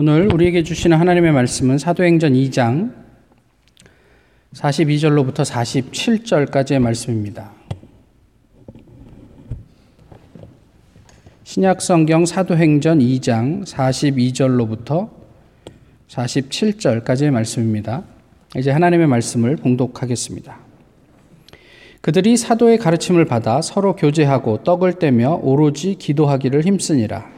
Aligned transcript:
오늘 0.00 0.32
우리에게 0.32 0.62
주시는 0.62 0.96
하나님의 0.96 1.32
말씀은 1.32 1.76
사도행전 1.76 2.34
2장 2.34 2.94
42절로부터 4.54 5.38
47절까지의 5.38 6.78
말씀입니다. 6.78 7.50
신약 11.42 11.82
성경 11.82 12.26
사도행전 12.26 13.00
2장 13.00 13.66
42절로부터 13.66 15.10
47절까지의 16.06 17.32
말씀입니다. 17.32 18.04
이제 18.56 18.70
하나님의 18.70 19.08
말씀을 19.08 19.56
봉독하겠습니다. 19.56 20.60
그들이 22.02 22.36
사도의 22.36 22.78
가르침을 22.78 23.24
받아 23.24 23.60
서로 23.60 23.96
교제하고 23.96 24.62
떡을 24.62 25.00
떼며 25.00 25.40
오로지 25.42 25.96
기도하기를 25.96 26.64
힘쓰니라. 26.64 27.37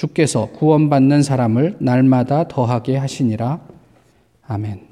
주께서 0.00 0.46
구원받는 0.52 1.22
사람을 1.22 1.76
날마다 1.78 2.48
더하게 2.48 2.96
하시니라. 2.96 3.60
아멘. 4.46 4.88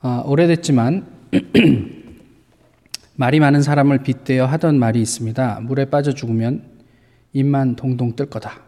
아, 0.00 0.22
오래됐지만 0.26 1.06
말이 3.16 3.40
많은 3.40 3.62
사람을 3.62 4.02
빗대어 4.02 4.44
하던 4.44 4.78
말이 4.78 5.00
있습니다. 5.00 5.60
물에 5.60 5.86
빠져 5.86 6.12
죽으면 6.12 6.64
입만 7.32 7.74
동동 7.74 8.14
뜰 8.14 8.28
거다. 8.28 8.60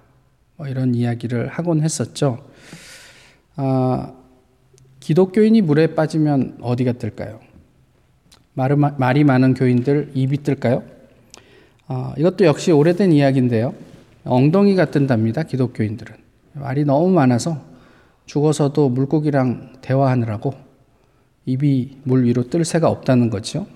뭐 0.57 0.69
이런 0.69 0.95
이야기를 0.95 1.49
하곤 1.49 1.83
했었죠. 1.83 2.49
아, 3.57 4.15
기독교인이 5.01 5.61
물에 5.61 5.95
빠지면 5.95 6.57
어디가 6.63 6.93
뜰까요? 6.93 7.41
말이 8.55 9.25
많은 9.25 9.53
교인들 9.53 10.13
입이 10.15 10.39
뜰까요? 10.45 11.00
어, 11.91 12.15
이것도 12.17 12.45
역시 12.45 12.71
오래된 12.71 13.11
이야기인데요. 13.11 13.75
엉덩이가 14.25 14.93
뜬답니다. 14.93 15.43
기독교인들은. 15.43 16.15
말이 16.53 16.85
너무 16.85 17.11
많아서 17.11 17.61
죽어서도 18.27 18.91
물고기랑 18.91 19.73
대화하느라고 19.81 20.55
입이 21.47 21.99
물 22.05 22.23
위로 22.25 22.49
뜰 22.49 22.65
새가 22.65 22.89
없다는 22.89 23.29
거죠. 23.29 23.67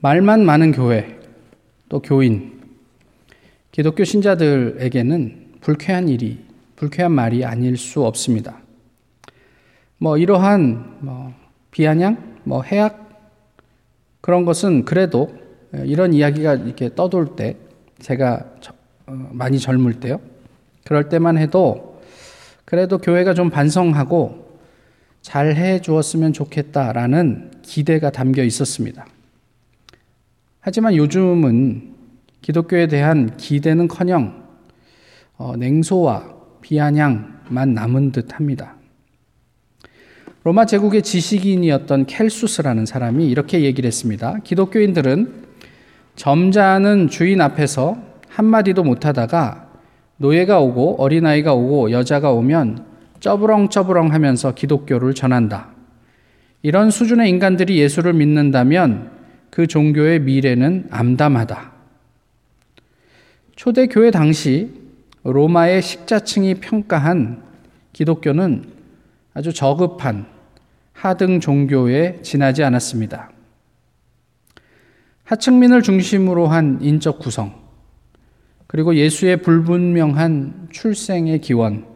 말만 0.00 0.44
많은 0.44 0.72
교회, 0.72 1.18
또 1.88 2.02
교인, 2.02 2.60
기독교 3.70 4.04
신자들에게는 4.04 5.52
불쾌한 5.62 6.10
일이, 6.10 6.44
불쾌한 6.76 7.10
말이 7.10 7.42
아닐 7.46 7.78
수 7.78 8.04
없습니다. 8.04 8.58
뭐 9.96 10.18
이러한 10.18 10.98
뭐 11.00 11.32
비아냥, 11.70 12.36
뭐 12.44 12.62
해악 12.62 13.08
그런 14.20 14.44
것은 14.44 14.84
그래도 14.84 15.34
예, 15.34 15.41
이런 15.84 16.12
이야기가 16.12 16.54
이렇게 16.54 16.94
떠돌 16.94 17.36
때 17.36 17.56
제가 17.98 18.44
어, 19.06 19.28
많이 19.32 19.58
젊을 19.58 19.94
때요. 19.94 20.20
그럴 20.84 21.08
때만 21.08 21.38
해도 21.38 22.00
그래도 22.64 22.98
교회가 22.98 23.34
좀 23.34 23.50
반성하고 23.50 24.42
잘 25.22 25.54
해 25.54 25.80
주었으면 25.80 26.32
좋겠다라는 26.32 27.52
기대가 27.62 28.10
담겨 28.10 28.42
있었습니다. 28.42 29.06
하지만 30.60 30.96
요즘은 30.96 31.94
기독교에 32.40 32.88
대한 32.88 33.36
기대는 33.36 33.88
커녕 33.88 34.42
어, 35.36 35.56
냉소와 35.56 36.34
비아냥만 36.60 37.74
남은 37.74 38.12
듯 38.12 38.34
합니다. 38.34 38.76
로마 40.44 40.66
제국의 40.66 41.02
지식인이었던 41.02 42.06
켈수스라는 42.06 42.84
사람이 42.84 43.28
이렇게 43.28 43.62
얘기를 43.62 43.86
했습니다. 43.86 44.38
기독교인들은 44.42 45.51
점잖은 46.16 47.08
주인 47.08 47.40
앞에서 47.40 47.96
한마디도 48.28 48.82
못하다가 48.82 49.68
노예가 50.18 50.60
오고 50.60 51.02
어린아이가 51.02 51.54
오고 51.54 51.90
여자가 51.90 52.30
오면 52.32 52.84
쩌부렁쩌부렁 53.20 54.12
하면서 54.12 54.54
기독교를 54.54 55.14
전한다. 55.14 55.68
이런 56.62 56.90
수준의 56.90 57.28
인간들이 57.28 57.78
예수를 57.78 58.12
믿는다면 58.12 59.10
그 59.50 59.66
종교의 59.66 60.20
미래는 60.20 60.88
암담하다. 60.90 61.72
초대교회 63.56 64.10
당시 64.10 64.70
로마의 65.24 65.82
식자층이 65.82 66.56
평가한 66.56 67.42
기독교는 67.92 68.64
아주 69.34 69.52
저급한 69.52 70.26
하등 70.92 71.40
종교에 71.40 72.20
지나지 72.22 72.62
않았습니다. 72.64 73.30
하층민을 75.32 75.80
중심으로 75.80 76.46
한 76.46 76.78
인적 76.82 77.18
구성, 77.18 77.54
그리고 78.66 78.94
예수의 78.94 79.38
불분명한 79.38 80.68
출생의 80.70 81.40
기원, 81.40 81.86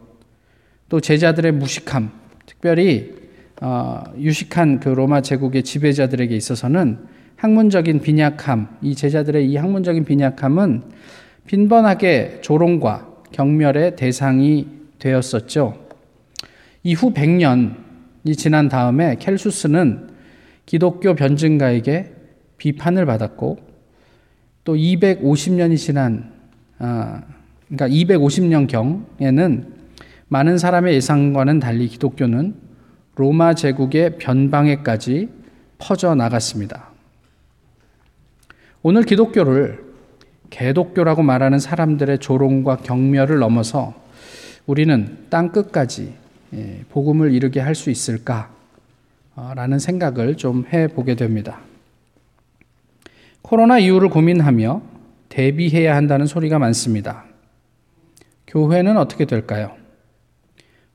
또 0.89 0.99
제자들의 0.99 1.51
무식함, 1.51 2.09
특별히 2.47 3.13
어, 3.61 4.01
유식한 4.17 4.79
그 4.79 4.89
로마 4.89 5.21
제국의 5.21 5.61
지배자들에게 5.61 6.35
있어서는 6.35 6.97
학문적인 7.35 8.01
빈약함, 8.01 8.79
이 8.81 8.95
제자들의 8.95 9.47
이 9.47 9.55
학문적인 9.55 10.03
빈약함은 10.05 10.81
빈번하게 11.45 12.39
조롱과 12.41 13.07
경멸의 13.33 13.97
대상이 13.97 14.67
되었었죠. 14.97 15.77
이후 16.81 17.13
100년이 17.13 18.35
지난 18.35 18.67
다음에 18.67 19.15
켈수스는 19.19 20.09
기독교 20.65 21.13
변증가에게 21.13 22.16
비판을 22.57 23.05
받았고 23.05 23.57
또 24.63 24.75
250년이 24.75 25.77
지난 25.77 26.31
아, 26.79 27.21
그러니까 27.67 27.87
250년 27.87 28.67
경에는 28.67 29.73
많은 30.27 30.57
사람의 30.57 30.93
예상과는 30.95 31.59
달리 31.59 31.87
기독교는 31.87 32.55
로마 33.15 33.53
제국의 33.53 34.17
변방에까지 34.17 35.29
퍼져 35.77 36.15
나갔습니다. 36.15 36.89
오늘 38.83 39.03
기독교를 39.03 39.85
개독교라고 40.49 41.23
말하는 41.23 41.59
사람들의 41.59 42.19
조롱과 42.19 42.77
경멸을 42.77 43.39
넘어서 43.39 43.93
우리는 44.65 45.17
땅 45.29 45.51
끝까지 45.51 46.13
예, 46.53 46.83
복음을 46.89 47.33
이루게 47.33 47.59
할 47.59 47.75
수 47.75 47.89
있을까라는 47.89 49.79
생각을 49.79 50.37
좀 50.37 50.65
해보게 50.71 51.15
됩니다. 51.15 51.59
코로나 53.47 53.79
이후를 53.79 54.09
고민하며 54.09 54.81
대비해야 55.29 55.95
한다는 55.95 56.25
소리가 56.25 56.59
많습니다. 56.59 57.23
교회는 58.45 58.97
어떻게 58.97 59.23
될까요? 59.23 59.71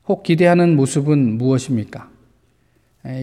혹 0.07 0.21
기대하는 0.21 0.75
모습은 0.75 1.39
무엇입니까? 1.39 2.11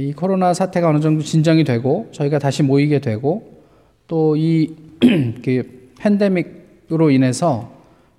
이 0.01 0.13
코로나 0.17 0.53
사태가 0.53 0.89
어느 0.89 0.99
정도 0.99 1.23
진정이 1.23 1.63
되고 1.63 2.09
저희가 2.11 2.41
다시 2.41 2.65
모이게 2.65 2.99
되고 2.99 3.63
또이 4.09 4.75
그 5.45 5.93
팬데믹으로 6.01 7.11
인해서 7.11 7.73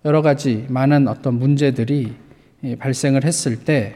여러 0.06 0.22
가지 0.22 0.66
많은 0.70 1.10
어떤 1.10 1.34
문제들이 1.34 2.14
발생을 2.80 3.26
했을 3.26 3.66
때 3.66 3.96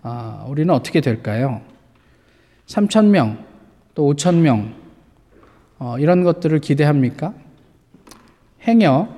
아, 0.00 0.46
우리는 0.48 0.72
어떻게 0.72 1.02
될까요? 1.02 1.60
3천 2.68 3.08
명, 3.08 3.44
또 3.94 4.14
5천 4.14 4.36
명, 4.36 4.77
어, 5.78 5.96
이런 5.98 6.24
것들을 6.24 6.58
기대합니까? 6.60 7.34
행여 8.62 9.08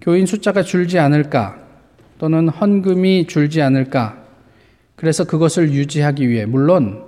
교인 0.00 0.26
숫자가 0.26 0.62
줄지 0.62 0.98
않을까 0.98 1.58
또는 2.18 2.48
헌금이 2.48 3.26
줄지 3.26 3.62
않을까 3.62 4.22
그래서 4.96 5.24
그것을 5.24 5.72
유지하기 5.72 6.28
위해 6.28 6.44
물론 6.44 7.02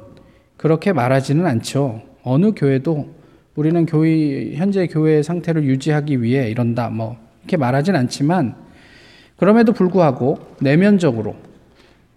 그렇게 0.56 0.92
말하지는 0.92 1.46
않죠. 1.46 2.02
어느 2.22 2.52
교회도 2.52 3.14
우리는 3.54 3.84
교회 3.84 4.54
현재 4.54 4.86
교회의 4.86 5.22
상태를 5.22 5.64
유지하기 5.64 6.22
위해 6.22 6.50
이런다 6.50 6.88
뭐 6.88 7.18
이렇게 7.40 7.58
말하진 7.58 7.96
않지만 7.96 8.54
그럼에도 9.36 9.72
불구하고 9.72 10.38
내면적으로 10.60 11.36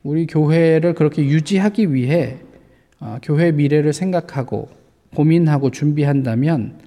우리 0.04 0.28
교회를 0.28 0.94
그렇게 0.94 1.25
유지하기 1.25 1.94
위해 1.94 2.38
어, 3.00 3.18
교회 3.22 3.51
미래를 3.51 3.92
생각하고 3.92 4.69
고민하고 5.16 5.72
준비한다면 5.72 6.80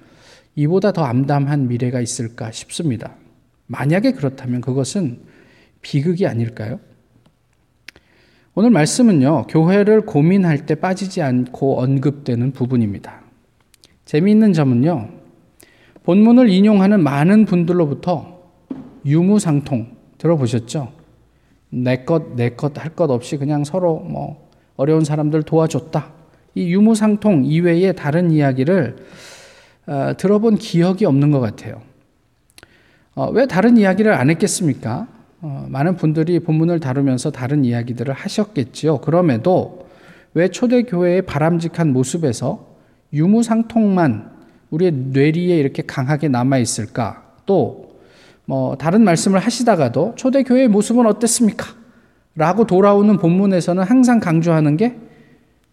이보다 0.55 0.93
더 0.93 1.03
암담한 1.03 1.67
미래가 1.67 1.99
있을까 1.99 2.51
싶습니다. 2.51 3.15
만약에 3.67 4.11
그렇다면 4.13 4.61
그것은 4.61 5.19
비극이 5.81 6.25
아닐까요? 6.25 6.79
오늘 8.55 8.71
말씀은요, 8.71 9.47
교회를 9.47 10.01
고민할 10.05 10.65
때 10.65 10.75
빠지지 10.75 11.21
않고 11.21 11.79
언급되는 11.81 12.51
부분입니다. 12.51 13.21
재미있는 14.05 14.53
점은요, 14.53 15.09
본문을 16.03 16.49
인용하는 16.49 17.03
많은 17.03 17.45
분들로부터 17.45 18.39
유무상통 19.05 19.95
들어보셨죠? 20.17 20.91
내 21.69 22.03
것, 22.03 22.35
내 22.35 22.49
것 22.55 22.77
할 22.77 22.95
것 22.95 23.11
없이 23.11 23.37
그냥 23.37 23.63
서로 23.63 23.99
뭐 23.99 24.49
어려운 24.75 25.05
사람들 25.05 25.43
도와줬다. 25.43 26.18
이 26.55 26.73
유무상통 26.73 27.45
이외의 27.45 27.95
다른 27.95 28.31
이야기를 28.31 28.97
어, 29.87 30.13
들어본 30.17 30.55
기억이 30.57 31.05
없는 31.05 31.31
것 31.31 31.39
같아요. 31.39 31.81
어, 33.15 33.29
왜 33.31 33.45
다른 33.47 33.77
이야기를 33.77 34.13
안 34.13 34.29
했겠습니까? 34.29 35.07
어, 35.41 35.65
많은 35.69 35.95
분들이 35.95 36.39
본문을 36.39 36.79
다루면서 36.79 37.31
다른 37.31 37.65
이야기들을 37.65 38.13
하셨겠지요. 38.13 38.99
그럼에도 38.99 39.87
왜 40.33 40.47
초대교회의 40.49 41.23
바람직한 41.23 41.91
모습에서 41.91 42.67
유무상통만 43.13 44.31
우리의 44.69 44.91
뇌리에 44.91 45.57
이렇게 45.57 45.81
강하게 45.81 46.27
남아있을까? 46.27 47.23
또, 47.45 47.89
뭐, 48.45 48.75
다른 48.75 49.03
말씀을 49.03 49.39
하시다가도 49.39 50.13
초대교회의 50.15 50.67
모습은 50.67 51.07
어땠습니까? 51.07 51.65
라고 52.35 52.65
돌아오는 52.65 53.17
본문에서는 53.17 53.83
항상 53.83 54.19
강조하는 54.19 54.77
게 54.77 54.95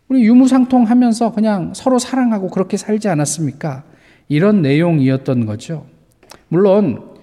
우리 0.09 0.23
유무상통하면서 0.25 1.33
그냥 1.33 1.73
서로 1.75 1.99
사랑하고 1.99 2.49
그렇게 2.49 2.77
살지 2.77 3.09
않았습니까? 3.09 3.85
이런 4.29 4.63
내용이었던 4.63 5.47
거죠. 5.47 5.87
물론 6.49 7.17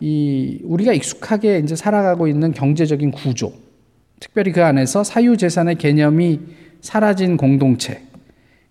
이 0.00 0.60
우리가 0.64 0.94
익숙하게 0.94 1.58
이제 1.58 1.76
살아가고 1.76 2.28
있는 2.28 2.52
경제적인 2.52 3.10
구조, 3.10 3.52
특별히 4.18 4.52
그 4.52 4.64
안에서 4.64 5.04
사유 5.04 5.36
재산의 5.36 5.76
개념이 5.76 6.40
사라진 6.80 7.36
공동체. 7.36 8.02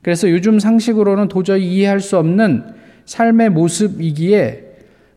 그래서 0.01 0.29
요즘 0.31 0.59
상식으로는 0.59 1.27
도저히 1.27 1.71
이해할 1.71 1.99
수 1.99 2.17
없는 2.17 2.63
삶의 3.05 3.51
모습이기에 3.51 4.65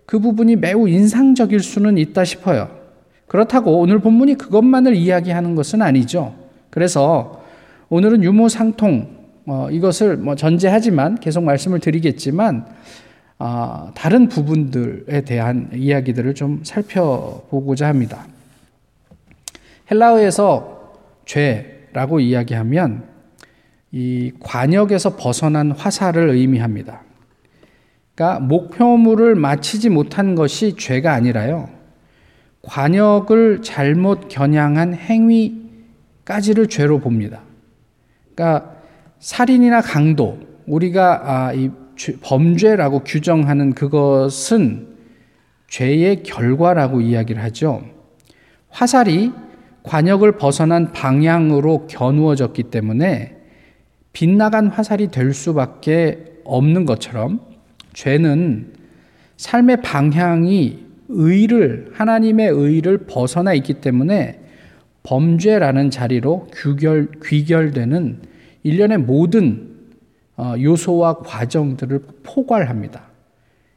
그 0.05 0.19
부분이 0.19 0.57
매우 0.57 0.89
인상적일 0.89 1.61
수는 1.61 1.97
있다 1.97 2.25
싶어요. 2.25 2.69
그렇다고 3.27 3.79
오늘 3.79 4.01
본문이 4.01 4.35
그것만을 4.35 4.95
이야기하는 4.95 5.55
것은 5.55 5.81
아니죠. 5.81 6.35
그래서 6.69 7.42
오늘은 7.93 8.25
유무상통 8.25 9.07
어, 9.45 9.69
이것을 9.71 10.17
뭐 10.17 10.35
전제하지만 10.35 11.17
계속 11.17 11.45
말씀을 11.45 11.79
드리겠지만 11.79 12.65
어, 13.39 13.91
다른 13.95 14.29
부분들에 14.29 15.21
대한 15.21 15.69
이야기들을 15.75 16.35
좀 16.35 16.63
살펴보고자 16.65 17.87
합니다. 17.87 18.27
헬라어에서 19.91 20.95
죄라고 21.27 22.21
이야기하면 22.21 23.05
이 23.91 24.33
관역에서 24.41 25.17
벗어난 25.17 25.73
화살을 25.73 26.31
의미합니다. 26.31 27.03
그러니까 28.15 28.41
목표물을 28.41 29.35
마치지 29.35 29.91
못한 29.91 30.35
것이 30.35 30.77
죄가 30.79 31.13
아니라요. 31.13 31.69
관역을 32.63 33.61
잘못 33.61 34.29
겨냥한 34.31 34.95
행위까지를 34.95 36.69
죄로 36.69 36.99
봅니다. 36.99 37.43
그러니까 38.35 38.77
살인이나 39.19 39.81
강도, 39.81 40.39
우리가 40.67 41.23
아, 41.25 41.53
이 41.53 41.71
범죄라고 42.23 43.01
규정하는 43.05 43.73
그것은 43.75 44.89
죄의 45.69 46.23
결과라고 46.23 47.01
이야기를 47.01 47.43
하죠. 47.45 47.83
화살이 48.69 49.33
관역을 49.83 50.33
벗어난 50.33 50.93
방향으로 50.93 51.87
겨누어졌기 51.87 52.65
때문에 52.65 53.37
빗나간 54.13 54.69
화살이 54.69 55.09
될 55.09 55.33
수밖에 55.33 56.25
없는 56.45 56.85
것처럼 56.85 57.41
죄는 57.93 58.75
삶의 59.37 59.83
방향이 59.83 60.87
의를 61.09 61.91
하나님의 61.95 62.49
의를 62.49 62.99
벗어나 63.07 63.55
있기 63.55 63.75
때문에 63.75 64.42
범죄라는 65.03 65.91
자리로 65.91 66.49
귀결 66.55 67.11
귀결되는 67.25 68.23
일련의 68.63 68.99
모든 68.99 69.73
어, 70.37 70.55
요소와 70.59 71.19
과정들을 71.19 72.01
포괄합니다. 72.23 73.03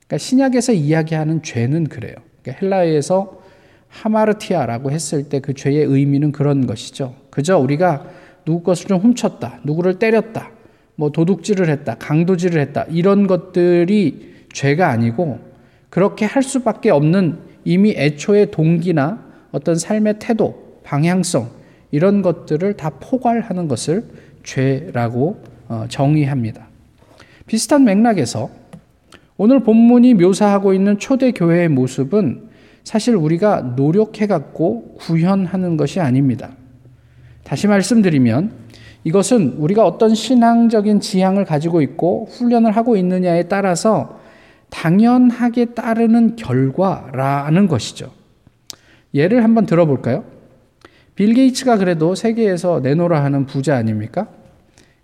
그러니까 0.07 0.17
신약에서 0.17 0.73
이야기하는 0.73 1.41
죄는 1.41 1.85
그래요. 1.85 2.15
그러니까 2.41 2.65
헬라어에서 2.65 3.41
하마르티아라고 3.89 4.91
했을 4.91 5.29
때 5.29 5.39
그 5.39 5.53
죄의 5.53 5.85
의미는 5.85 6.31
그런 6.31 6.67
것이죠. 6.67 7.15
그저 7.29 7.57
우리가 7.57 8.05
누구 8.45 8.63
것을 8.63 8.87
좀 8.87 8.99
훔쳤다, 8.99 9.59
누구를 9.63 9.99
때렸다, 9.99 10.51
뭐 10.95 11.11
도둑질을 11.11 11.69
했다, 11.69 11.95
강도질을 11.95 12.61
했다 12.61 12.85
이런 12.89 13.27
것들이 13.27 14.35
죄가 14.53 14.89
아니고 14.89 15.39
그렇게 15.89 16.25
할 16.25 16.43
수밖에 16.43 16.89
없는 16.91 17.39
이미 17.63 17.91
애초의 17.97 18.51
동기나 18.51 19.25
어떤 19.51 19.75
삶의 19.75 20.15
태도, 20.19 20.64
방향성 20.85 21.49
이런 21.91 22.21
것들을 22.21 22.77
다 22.77 22.91
포괄하는 22.99 23.67
것을 23.67 24.05
죄라고 24.43 25.43
어, 25.67 25.85
정의합니다. 25.89 26.67
비슷한 27.47 27.83
맥락에서 27.83 28.49
오늘 29.37 29.61
본문이 29.63 30.13
묘사하고 30.13 30.73
있는 30.73 30.97
초대 30.97 31.31
교회의 31.31 31.69
모습은 31.69 32.49
사실 32.83 33.15
우리가 33.15 33.61
노력해 33.75 34.27
갖고 34.27 34.95
구현하는 34.99 35.75
것이 35.75 35.99
아닙니다. 35.99 36.51
다시 37.43 37.67
말씀드리면 37.67 38.51
이것은 39.03 39.55
우리가 39.57 39.85
어떤 39.85 40.15
신앙적인 40.15 40.99
지향을 40.99 41.45
가지고 41.45 41.81
있고 41.81 42.27
훈련을 42.31 42.71
하고 42.71 42.95
있느냐에 42.95 43.43
따라서 43.43 44.19
당연하게 44.69 45.65
따르는 45.65 46.35
결과라는 46.35 47.67
것이죠. 47.67 48.11
예를 49.13 49.43
한번 49.43 49.65
들어볼까요? 49.65 50.34
빌 51.15 51.33
게이츠가 51.33 51.77
그래도 51.77 52.13
세계에서 52.13 52.81
내놓으라 52.81 53.23
하는 53.23 53.45
부자 53.45 53.77
아닙니까? 53.77 54.27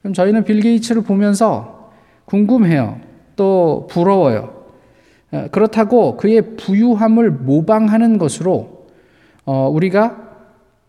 그럼 0.01 0.13
저희는 0.13 0.43
빌 0.43 0.59
게이츠를 0.59 1.03
보면서 1.03 1.91
궁금해요. 2.25 3.00
또 3.36 3.88
부러워요. 3.89 4.62
어, 5.31 5.47
그렇다고 5.51 6.17
그의 6.17 6.57
부유함을 6.57 7.31
모방하는 7.31 8.17
것으로 8.17 8.88
어, 9.45 9.69
우리가 9.69 10.29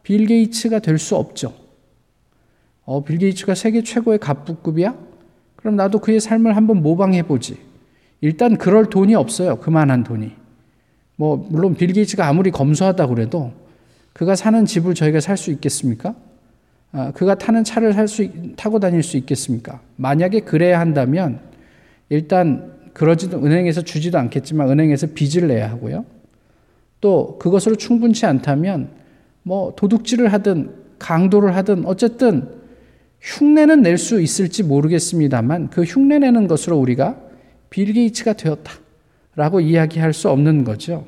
빌 0.02 0.26
게이츠가 0.26 0.80
될 0.80 0.98
수 0.98 1.16
없죠. 1.16 1.54
어, 2.84 3.04
빌 3.04 3.18
게이츠가 3.18 3.54
세계 3.54 3.82
최고의 3.82 4.18
갑부급이야? 4.18 4.94
그럼 5.54 5.76
나도 5.76 6.00
그의 6.00 6.18
삶을 6.18 6.56
한번 6.56 6.82
모방해 6.82 7.22
보지. 7.22 7.56
일단 8.20 8.56
그럴 8.56 8.86
돈이 8.86 9.14
없어요. 9.14 9.56
그만한 9.60 10.02
돈이. 10.02 10.32
뭐 11.16 11.36
물론 11.48 11.74
빌 11.76 11.92
게이츠가 11.92 12.26
아무리 12.26 12.50
검소하다 12.50 13.06
그래도 13.06 13.52
그가 14.12 14.36
사는 14.36 14.64
집을 14.64 14.94
저희가 14.94 15.20
살 15.20 15.36
수 15.36 15.50
있겠습니까? 15.50 16.14
아, 16.92 17.10
그가 17.12 17.34
타는 17.36 17.64
차를 17.64 17.94
살 17.94 18.06
수, 18.06 18.28
타고 18.56 18.78
다닐 18.78 19.02
수 19.02 19.16
있겠습니까? 19.16 19.80
만약에 19.96 20.40
그래야 20.40 20.78
한다면 20.78 21.40
일단 22.10 22.72
그러지도 22.92 23.38
은행에서 23.38 23.82
주지도 23.82 24.18
않겠지만 24.18 24.68
은행에서 24.68 25.08
빚을 25.14 25.48
내야 25.48 25.70
하고요. 25.70 26.04
또 27.00 27.38
그것으로 27.38 27.76
충분치 27.76 28.26
않다면 28.26 28.90
뭐 29.42 29.74
도둑질을 29.76 30.32
하든 30.34 30.70
강도를 30.98 31.56
하든 31.56 31.86
어쨌든 31.86 32.48
흉내는 33.20 33.82
낼 33.82 33.96
수 33.98 34.20
있을지 34.20 34.62
모르겠습니다만 34.62 35.70
그 35.70 35.82
흉내 35.84 36.18
내는 36.18 36.46
것으로 36.46 36.76
우리가 36.78 37.18
빌 37.70 37.92
게이츠가 37.92 38.34
되었다라고 38.34 39.60
이야기할 39.60 40.12
수 40.12 40.28
없는 40.28 40.64
거죠. 40.64 41.06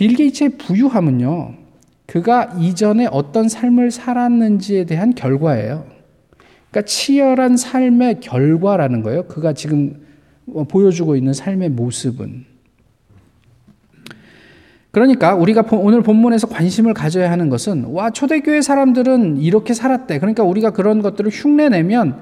빌 0.00 0.16
게이츠의 0.16 0.56
부유함은요, 0.56 1.52
그가 2.06 2.54
이전에 2.58 3.06
어떤 3.12 3.50
삶을 3.50 3.90
살았는지에 3.90 4.84
대한 4.86 5.14
결과예요. 5.14 5.84
그러니까 6.70 6.86
치열한 6.86 7.58
삶의 7.58 8.20
결과라는 8.20 9.02
거예요. 9.02 9.24
그가 9.24 9.52
지금 9.52 10.00
보여주고 10.68 11.16
있는 11.16 11.34
삶의 11.34 11.68
모습은. 11.72 12.46
그러니까 14.90 15.34
우리가 15.34 15.66
오늘 15.72 16.00
본문에서 16.00 16.46
관심을 16.46 16.94
가져야 16.94 17.30
하는 17.30 17.50
것은 17.50 17.84
와 17.84 18.08
초대교회 18.08 18.62
사람들은 18.62 19.36
이렇게 19.42 19.74
살았대. 19.74 20.18
그러니까 20.18 20.44
우리가 20.44 20.70
그런 20.70 21.02
것들을 21.02 21.30
흉내내면 21.30 22.16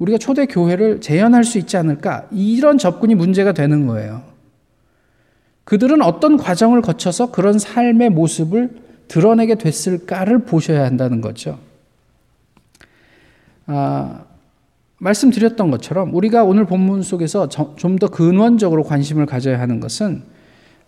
우리가 0.00 0.18
초대교회를 0.18 1.00
재현할 1.00 1.44
수 1.44 1.58
있지 1.58 1.76
않을까? 1.76 2.26
이런 2.32 2.78
접근이 2.78 3.14
문제가 3.14 3.52
되는 3.52 3.86
거예요. 3.86 4.31
그들은 5.64 6.02
어떤 6.02 6.36
과정을 6.36 6.82
거쳐서 6.82 7.30
그런 7.30 7.58
삶의 7.58 8.10
모습을 8.10 8.70
드러내게 9.08 9.56
됐을까를 9.56 10.40
보셔야 10.40 10.84
한다는 10.84 11.20
거죠. 11.20 11.58
아, 13.66 14.24
말씀드렸던 14.98 15.70
것처럼 15.70 16.14
우리가 16.14 16.44
오늘 16.44 16.64
본문 16.64 17.02
속에서 17.02 17.48
좀 17.48 17.98
더 17.98 18.08
근원적으로 18.08 18.84
관심을 18.84 19.26
가져야 19.26 19.60
하는 19.60 19.80
것은 19.80 20.22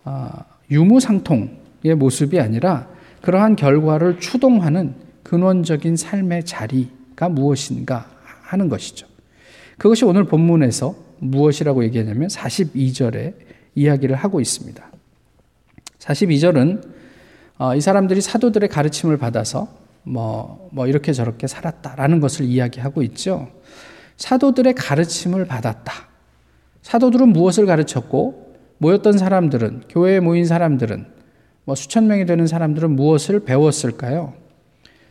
아, 0.04 0.44
유무상통의 0.70 1.94
모습이 1.96 2.40
아니라 2.40 2.88
그러한 3.22 3.56
결과를 3.56 4.20
추동하는 4.20 4.94
근원적인 5.22 5.96
삶의 5.96 6.44
자리가 6.44 7.28
무엇인가 7.28 8.06
하는 8.42 8.68
것이죠. 8.68 9.06
그것이 9.78 10.04
오늘 10.04 10.24
본문에서 10.24 10.94
무엇이라고 11.18 11.84
얘기하냐면 11.84 12.28
42절에 12.28 13.34
이야기를 13.74 14.16
하고 14.16 14.40
있습니다. 14.40 14.84
42절은 15.98 16.94
어, 17.58 17.74
이 17.74 17.80
사람들이 17.80 18.20
사도들의 18.20 18.68
가르침을 18.68 19.16
받아서 19.16 19.68
뭐, 20.02 20.68
뭐 20.72 20.86
이렇게 20.86 21.12
저렇게 21.12 21.46
살았다라는 21.46 22.20
것을 22.20 22.44
이야기하고 22.44 23.02
있죠. 23.02 23.48
사도들의 24.16 24.74
가르침을 24.74 25.46
받았다. 25.46 25.92
사도들은 26.82 27.28
무엇을 27.28 27.66
가르쳤고 27.66 28.54
모였던 28.78 29.18
사람들은 29.18 29.84
교회에 29.88 30.20
모인 30.20 30.44
사람들은 30.44 31.06
뭐 31.64 31.74
수천 31.74 32.06
명이 32.06 32.26
되는 32.26 32.46
사람들은 32.46 32.90
무엇을 32.90 33.44
배웠을까요? 33.44 34.34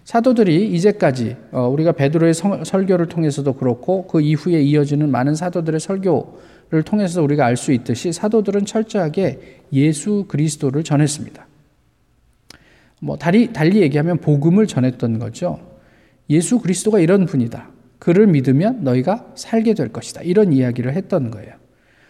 사도들이 0.03 0.69
이제까지 0.74 1.38
어, 1.51 1.67
우리가 1.69 1.93
베드로의 1.93 2.33
설교를 2.33 3.07
통해서도 3.07 3.53
그렇고 3.53 4.05
그 4.07 4.22
이후에 4.22 4.62
이어지는 4.62 5.10
많은 5.10 5.36
사도들의 5.36 5.79
설교를 5.79 6.83
통해서 6.86 7.24
우리가 7.24 7.45
알 7.45 7.55
수 7.55 7.72
있듯이 7.72 8.12
사도들은 8.12 8.65
철저하게 8.65 9.62
예수 9.72 10.25
그리스도를 10.27 10.83
전했습니다. 10.83 11.48
뭐 13.01 13.17
달리, 13.17 13.51
달리 13.51 13.81
얘기하면 13.81 14.17
복음을 14.17 14.67
전했던 14.67 15.19
거죠. 15.19 15.60
예수 16.29 16.60
그리스도가 16.60 17.00
이런 17.00 17.25
분이다. 17.25 17.69
그를 18.00 18.27
믿으면 18.27 18.83
너희가 18.83 19.33
살게 19.36 19.74
될 19.74 19.89
것이다. 19.89 20.22
이런 20.22 20.51
이야기를 20.51 20.93
했던 20.93 21.31
거예요. 21.31 21.53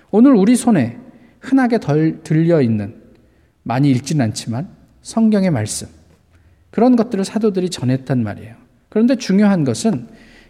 오늘 0.09 0.33
우리 0.33 0.55
손에 0.55 0.97
흔하게 1.39 1.79
덜 1.79 2.23
들려 2.23 2.61
있는 2.61 2.95
많이 3.63 3.91
읽진 3.91 4.21
않지만 4.21 4.67
성경의 5.01 5.51
말씀 5.51 5.87
그런 6.73 6.95
것들을 6.95 7.23
사도들이 7.23 7.69
전했단 7.69 8.23
말이에요. 8.23 8.55
그런데 8.89 9.15
중요한 9.15 9.63
것은 9.63 10.07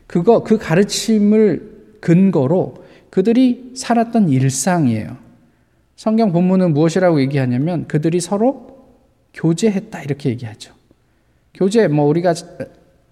그거, 0.08 0.42
그 0.42 0.58
가르침을 0.58 1.98
근거로 2.00 2.76
그들이 3.10 3.74
살았던 3.76 4.30
일상이에요. 4.30 5.18
성경 5.98 6.32
본문은 6.32 6.74
무엇이라고 6.74 7.20
얘기하냐면 7.20 7.90
그들이 7.90 8.22
서로 8.22 8.86
교제했다 9.34 10.02
이렇게 10.02 10.30
얘기하죠. 10.30 10.74
교제 11.54 11.90
뭐 11.90 12.06
우리가 12.06 12.34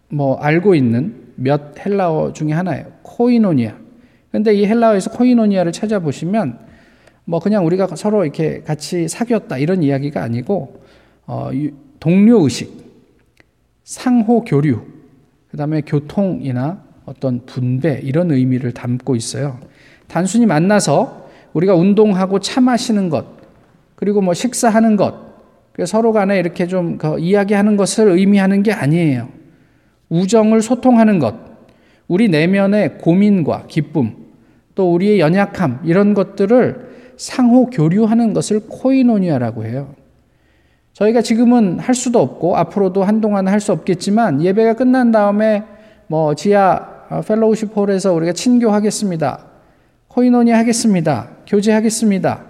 뭐 0.07 0.37
알고 0.37 0.73
있는 0.73 1.33
몇 1.35 1.85
헬라어 1.85 2.31
중에 2.31 2.53
하나예요. 2.53 2.93
코이노니아. 3.01 3.75
근데 4.31 4.53
이 4.53 4.65
헬라어에서 4.65 5.11
코이노니아를 5.11 5.73
찾아보시면 5.73 6.59
뭐 7.25 7.41
그냥 7.41 7.65
우리가 7.65 7.87
서로 7.97 8.23
이렇게 8.23 8.61
같이 8.61 9.09
사귀었다 9.09 9.57
이런 9.57 9.83
이야기가 9.83 10.23
아니고 10.23 10.81
어, 11.27 11.49
동료 11.99 12.41
의식, 12.43 12.80
상호 13.83 14.43
교류, 14.43 14.81
그 15.49 15.57
다음에 15.57 15.81
교통이나 15.81 16.83
어떤 17.05 17.45
분배 17.45 17.99
이런 18.03 18.31
의미를 18.31 18.71
담고 18.71 19.15
있어요. 19.15 19.59
단순히 20.07 20.45
만나서 20.45 21.29
우리가 21.53 21.75
운동하고 21.75 22.39
차 22.39 22.61
마시는 22.61 23.09
것, 23.09 23.25
그리고 23.95 24.21
뭐 24.21 24.33
식사하는 24.33 24.95
것, 24.95 25.31
서로 25.85 26.11
간에 26.11 26.39
이렇게 26.39 26.67
좀그 26.67 27.19
이야기하는 27.19 27.75
것을 27.75 28.09
의미하는 28.09 28.61
게 28.63 28.71
아니에요. 28.71 29.29
우정을 30.09 30.61
소통하는 30.61 31.19
것, 31.19 31.35
우리 32.07 32.27
내면의 32.27 32.97
고민과 32.97 33.67
기쁨, 33.67 34.15
또 34.75 34.93
우리의 34.93 35.19
연약함, 35.19 35.81
이런 35.85 36.13
것들을 36.13 36.91
상호 37.17 37.67
교류하는 37.67 38.33
것을 38.33 38.61
코이노니아라고 38.67 39.65
해요. 39.65 39.95
저희가 40.93 41.21
지금은 41.21 41.79
할 41.79 41.95
수도 41.95 42.19
없고 42.19 42.57
앞으로도 42.57 43.03
한동안 43.03 43.47
할 43.47 43.59
수 43.59 43.71
없겠지만 43.71 44.41
예배가 44.41 44.73
끝난 44.73 45.11
다음에 45.11 45.63
뭐 46.07 46.35
지하 46.35 46.89
어, 47.09 47.21
펠로우십 47.21 47.75
홀에서 47.75 48.13
우리가 48.13 48.33
친교하겠습니다. 48.33 49.39
코이노니 50.07 50.51
하겠습니다. 50.51 51.29
교제하겠습니다. 51.47 52.41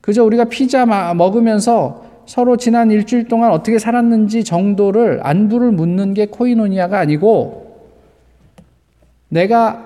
그저 0.00 0.24
우리가 0.24 0.44
피자 0.44 0.84
먹으면서 1.14 2.04
서로 2.26 2.56
지난 2.56 2.90
일주일 2.90 3.28
동안 3.28 3.52
어떻게 3.52 3.78
살았는지 3.78 4.44
정도를 4.44 5.20
안부를 5.22 5.72
묻는 5.72 6.14
게 6.14 6.26
코이노니아가 6.26 6.98
아니고 6.98 7.88
내가 9.28 9.84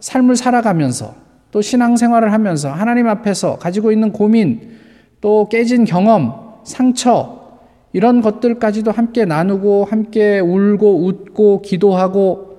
삶을 0.00 0.36
살아가면서 0.36 1.14
또 1.50 1.60
신앙생활을 1.60 2.32
하면서 2.32 2.70
하나님 2.70 3.08
앞에서 3.08 3.58
가지고 3.58 3.92
있는 3.92 4.12
고민 4.12 4.78
또 5.20 5.48
깨진 5.48 5.84
경험 5.84 6.43
상처, 6.64 7.44
이런 7.92 8.20
것들까지도 8.20 8.90
함께 8.90 9.24
나누고, 9.24 9.84
함께 9.84 10.40
울고, 10.40 11.06
웃고, 11.06 11.62
기도하고, 11.62 12.58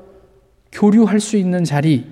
교류할 0.72 1.20
수 1.20 1.38
있는 1.38 1.64
자리, 1.64 2.06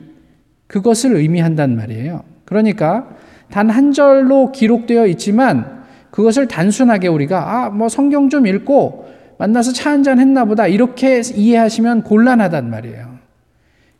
그것을 0.67 1.15
의미한단 1.15 1.75
말이에요. 1.75 2.23
그러니까, 2.45 3.09
단 3.49 3.69
한 3.69 3.93
절로 3.93 4.51
기록되어 4.51 5.07
있지만, 5.07 5.83
그것을 6.11 6.47
단순하게 6.47 7.07
우리가, 7.07 7.65
아, 7.65 7.69
뭐 7.69 7.87
성경 7.87 8.29
좀 8.29 8.45
읽고, 8.45 9.05
만나서 9.37 9.71
차 9.73 9.91
한잔 9.91 10.19
했나 10.19 10.45
보다, 10.45 10.67
이렇게 10.67 11.21
이해하시면 11.33 12.03
곤란하단 12.03 12.69
말이에요. 12.69 13.13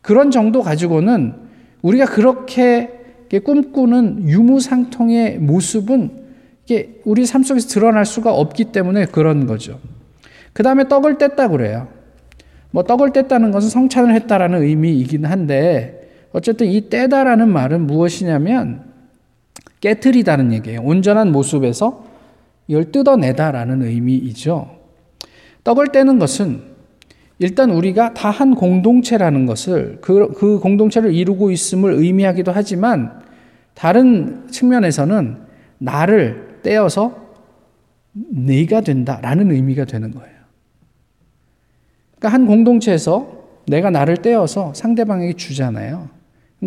그런 0.00 0.30
정도 0.30 0.60
가지고는 0.62 1.34
우리가 1.82 2.06
그렇게 2.06 2.90
꿈꾸는 3.42 4.28
유무상통의 4.28 5.38
모습은 5.38 6.23
이게 6.64 7.00
우리 7.04 7.26
삶 7.26 7.42
속에서 7.42 7.68
드러날 7.68 8.06
수가 8.06 8.32
없기 8.32 8.66
때문에 8.66 9.06
그런 9.06 9.46
거죠. 9.46 9.78
그 10.52 10.62
다음에 10.62 10.88
떡을 10.88 11.18
뗐다 11.18 11.50
그래요. 11.50 11.88
뭐 12.70 12.82
떡을 12.82 13.10
뗐다는 13.10 13.52
것은 13.52 13.68
성찬을 13.70 14.14
했다라는 14.14 14.62
의미이긴 14.62 15.26
한데 15.26 16.10
어쨌든 16.32 16.66
이 16.66 16.88
떼다라는 16.90 17.48
말은 17.48 17.86
무엇이냐면 17.86 18.82
깨트리다는 19.80 20.52
얘기예요. 20.54 20.80
온전한 20.82 21.30
모습에서 21.30 22.04
이걸 22.66 22.90
뜯어내다라는 22.90 23.82
의미이죠. 23.82 24.76
떡을 25.62 25.92
떼는 25.92 26.18
것은 26.18 26.62
일단 27.38 27.70
우리가 27.70 28.14
다 28.14 28.30
한 28.30 28.54
공동체라는 28.54 29.46
것을 29.46 29.98
그, 30.00 30.32
그 30.32 30.58
공동체를 30.58 31.14
이루고 31.14 31.50
있음을 31.52 31.92
의미하기도 31.92 32.50
하지만 32.52 33.20
다른 33.74 34.48
측면에서는 34.50 35.36
나를 35.78 36.53
떼어서 36.64 37.24
네가 38.12 38.80
된다라는 38.80 39.52
의미가 39.52 39.84
되는 39.84 40.10
거예요. 40.10 40.34
그러니까 42.18 42.28
한 42.30 42.46
공동체에서 42.46 43.44
내가 43.66 43.90
나를 43.90 44.16
떼어서 44.16 44.74
상대방에게 44.74 45.34
주잖아요. 45.34 46.08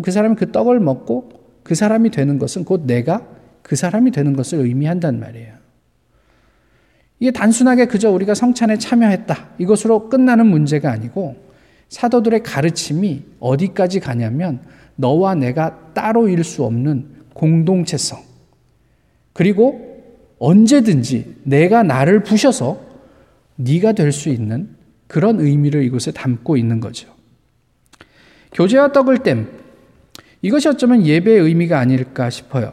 그 0.02 0.10
사람이 0.10 0.36
그 0.36 0.52
떡을 0.52 0.80
먹고 0.80 1.30
그 1.62 1.74
사람이 1.74 2.10
되는 2.10 2.38
것은 2.38 2.64
곧 2.64 2.86
내가 2.86 3.26
그 3.62 3.76
사람이 3.76 4.12
되는 4.12 4.34
것을 4.34 4.60
의미한단 4.60 5.20
말이에요. 5.20 5.54
이게 7.20 7.30
단순하게 7.32 7.86
그저 7.86 8.10
우리가 8.10 8.34
성찬에 8.34 8.78
참여했다. 8.78 9.48
이것으로 9.58 10.08
끝나는 10.08 10.46
문제가 10.46 10.92
아니고 10.92 11.36
사도들의 11.88 12.42
가르침이 12.42 13.24
어디까지 13.40 14.00
가냐면 14.00 14.60
너와 14.96 15.34
내가 15.34 15.92
따로일 15.94 16.44
수 16.44 16.64
없는 16.64 17.06
공동체성. 17.34 18.27
그리고 19.38 20.02
언제든지 20.40 21.36
내가 21.44 21.84
나를 21.84 22.24
부셔서 22.24 22.80
네가 23.54 23.92
될 23.92 24.10
수 24.10 24.30
있는 24.30 24.70
그런 25.06 25.38
의미를 25.38 25.84
이곳에 25.84 26.10
담고 26.10 26.56
있는 26.56 26.80
거죠. 26.80 27.08
교제와 28.50 28.90
떡을 28.90 29.18
땜 29.18 29.48
이것이 30.42 30.66
어쩌면 30.66 31.06
예배의 31.06 31.38
의미가 31.38 31.78
아닐까 31.78 32.30
싶어요. 32.30 32.72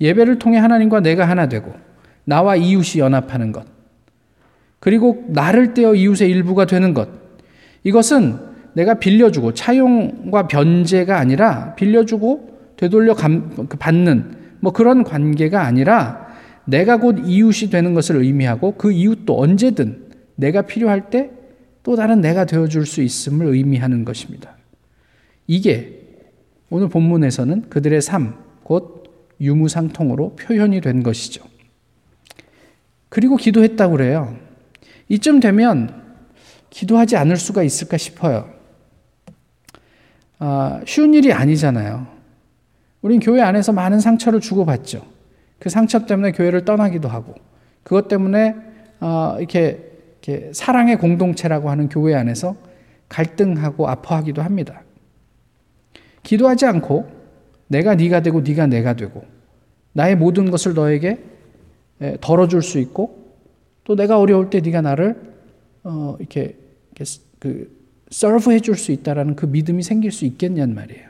예배를 0.00 0.38
통해 0.38 0.58
하나님과 0.58 1.00
내가 1.00 1.28
하나 1.28 1.48
되고 1.48 1.74
나와 2.22 2.54
이웃이 2.54 3.00
연합하는 3.00 3.50
것. 3.50 3.66
그리고 4.78 5.24
나를 5.26 5.74
떼어 5.74 5.96
이웃의 5.96 6.30
일부가 6.30 6.66
되는 6.66 6.94
것. 6.94 7.08
이것은 7.82 8.38
내가 8.74 8.94
빌려주고 8.94 9.54
차용과 9.54 10.46
변제가 10.46 11.18
아니라 11.18 11.74
빌려주고 11.74 12.76
되돌려 12.76 13.16
그 13.16 13.76
받는 13.76 14.38
뭐 14.60 14.72
그런 14.72 15.04
관계가 15.04 15.62
아니라 15.62 16.28
내가 16.64 16.98
곧 16.98 17.18
이웃이 17.24 17.70
되는 17.70 17.94
것을 17.94 18.16
의미하고 18.16 18.76
그 18.76 18.92
이웃도 18.92 19.40
언제든 19.40 20.10
내가 20.36 20.62
필요할 20.62 21.10
때 21.10 21.40
또 21.82 21.96
다른 21.96 22.20
내가 22.20 22.44
되어줄 22.44 22.86
수 22.86 23.02
있음을 23.02 23.46
의미하는 23.46 24.04
것입니다. 24.04 24.56
이게 25.46 25.98
오늘 26.68 26.88
본문에서는 26.88 27.70
그들의 27.70 28.00
삶, 28.02 28.34
곧 28.62 29.34
유무상통으로 29.40 30.36
표현이 30.36 30.80
된 30.82 31.02
것이죠. 31.02 31.44
그리고 33.08 33.36
기도했다고 33.36 33.96
그래요. 33.96 34.36
이쯤 35.08 35.40
되면 35.40 36.04
기도하지 36.68 37.16
않을 37.16 37.36
수가 37.36 37.62
있을까 37.62 37.96
싶어요. 37.96 38.52
아, 40.38 40.80
쉬운 40.86 41.14
일이 41.14 41.32
아니잖아요. 41.32 42.06
우린 43.02 43.20
교회 43.20 43.40
안에서 43.40 43.72
많은 43.72 44.00
상처를 44.00 44.40
주고받죠. 44.40 45.04
그 45.58 45.68
상처 45.68 46.06
때문에 46.06 46.32
교회를 46.32 46.64
떠나기도 46.64 47.08
하고 47.08 47.34
그것 47.82 48.08
때문에 48.08 48.54
어, 49.00 49.36
이렇게, 49.38 49.90
이렇게 50.22 50.50
사랑의 50.52 50.98
공동체라고 50.98 51.70
하는 51.70 51.88
교회 51.88 52.14
안에서 52.14 52.56
갈등하고 53.08 53.88
아파하기도 53.88 54.42
합니다. 54.42 54.82
기도하지 56.22 56.66
않고 56.66 57.08
내가 57.68 57.94
네가 57.94 58.20
되고 58.20 58.40
네가 58.40 58.66
내가 58.66 58.94
되고 58.94 59.24
나의 59.92 60.16
모든 60.16 60.50
것을 60.50 60.74
너에게 60.74 61.18
덜어줄 62.20 62.62
수 62.62 62.78
있고 62.78 63.34
또 63.84 63.96
내가 63.96 64.18
어려울 64.18 64.50
때 64.50 64.60
네가 64.60 64.82
나를 64.82 65.16
어, 65.84 66.16
이렇게, 66.18 66.56
이렇게 66.90 67.04
그 67.38 67.80
서브해 68.10 68.60
줄 68.60 68.76
수 68.76 68.92
있다라는 68.92 69.36
그 69.36 69.46
믿음이 69.46 69.82
생길 69.82 70.12
수 70.12 70.24
있겠냐는 70.24 70.74
말이에요. 70.74 71.09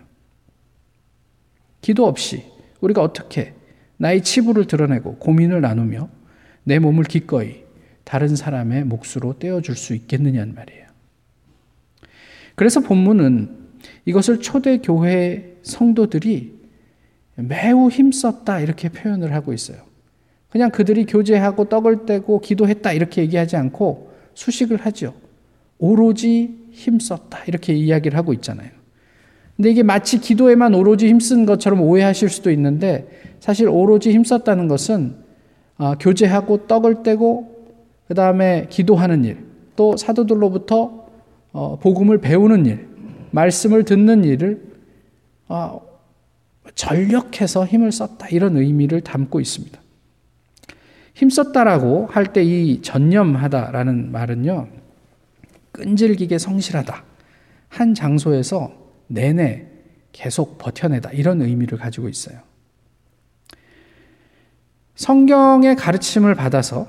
기도 1.81 2.07
없이 2.07 2.45
우리가 2.81 3.03
어떻게 3.03 3.55
나의 3.97 4.23
치부를 4.23 4.67
드러내고 4.67 5.17
고민을 5.17 5.61
나누며 5.61 6.09
내 6.65 6.79
몸을 6.79 7.05
기꺼이 7.05 7.65
다른 8.05 8.35
사람의 8.35 8.85
몫으로 8.85 9.39
떼어줄 9.39 9.77
수 9.77 9.95
있겠느냐는 9.95 10.55
말이에요. 10.55 10.87
그래서 12.55 12.81
본문은 12.81 13.59
이것을 14.05 14.41
초대교회 14.41 15.59
성도들이 15.63 16.61
매우 17.37 17.89
힘썼다 17.89 18.61
이렇게 18.61 18.89
표현을 18.89 19.33
하고 19.33 19.53
있어요. 19.53 19.79
그냥 20.51 20.71
그들이 20.71 21.07
교제하고 21.07 21.69
떡을 21.69 22.07
떼고 22.07 22.41
기도했다 22.41 22.93
이렇게 22.93 23.23
얘기하지 23.23 23.57
않고 23.57 24.13
수식을 24.35 24.85
하죠. 24.87 25.15
오로지 25.79 26.59
힘썼다 26.73 27.45
이렇게 27.47 27.73
이야기를 27.75 28.19
하고 28.19 28.33
있잖아요. 28.35 28.80
근데 29.61 29.73
이게 29.73 29.83
마치 29.83 30.19
기도에만 30.19 30.75
오로지 30.75 31.07
힘쓴 31.07 31.45
것처럼 31.45 31.83
오해하실 31.83 32.31
수도 32.31 32.51
있는데 32.51 33.07
사실 33.41 33.69
오로지 33.69 34.11
힘썼다는 34.11 34.69
것은 34.69 35.17
어, 35.77 35.97
교제하고 36.01 36.67
떡을 36.67 37.03
떼고 37.03 37.69
그 38.09 38.15
다음에 38.15 38.69
기도하는 38.71 39.23
일, 39.27 39.37
또 39.77 39.99
사도들로부터 39.99 41.07
어, 41.53 41.79
복음을 41.79 42.23
배우는 42.23 42.65
일, 42.65 42.89
말씀을 43.33 43.85
듣는 43.85 44.25
일을 44.25 44.63
어, 45.49 45.83
전력해서 46.75 47.67
힘을 47.67 47.93
썼다 47.93 48.29
이런 48.29 48.57
의미를 48.57 49.03
담고 49.03 49.41
있습니다. 49.41 49.79
힘썼다라고 51.17 52.07
할 52.11 52.33
때 52.33 52.45
이 52.45 52.81
전념하다라는 52.81 54.11
말은요 54.11 54.69
끈질기게 55.73 56.39
성실하다 56.39 57.05
한 57.69 57.93
장소에서 57.93 58.80
내내 59.11 59.67
계속 60.13 60.59
버텨내다 60.59 61.11
이런 61.11 61.43
의미를 61.43 61.79
가지고 61.79 62.09
있어요. 62.09 62.39
성경의 64.95 65.77
가르침을 65.77 66.35
받아서 66.35 66.89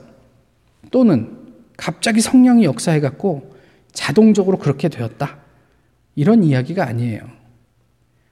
또는 0.92 1.38
갑자기 1.78 2.22
성령이 2.22 2.64
역사해 2.66 3.00
갖고 3.00 3.56
자동적으로 3.92 4.58
그렇게 4.58 4.88
되었다. 4.88 5.38
이런 6.16 6.44
이야기가 6.44 6.86
아니에요. 6.86 7.22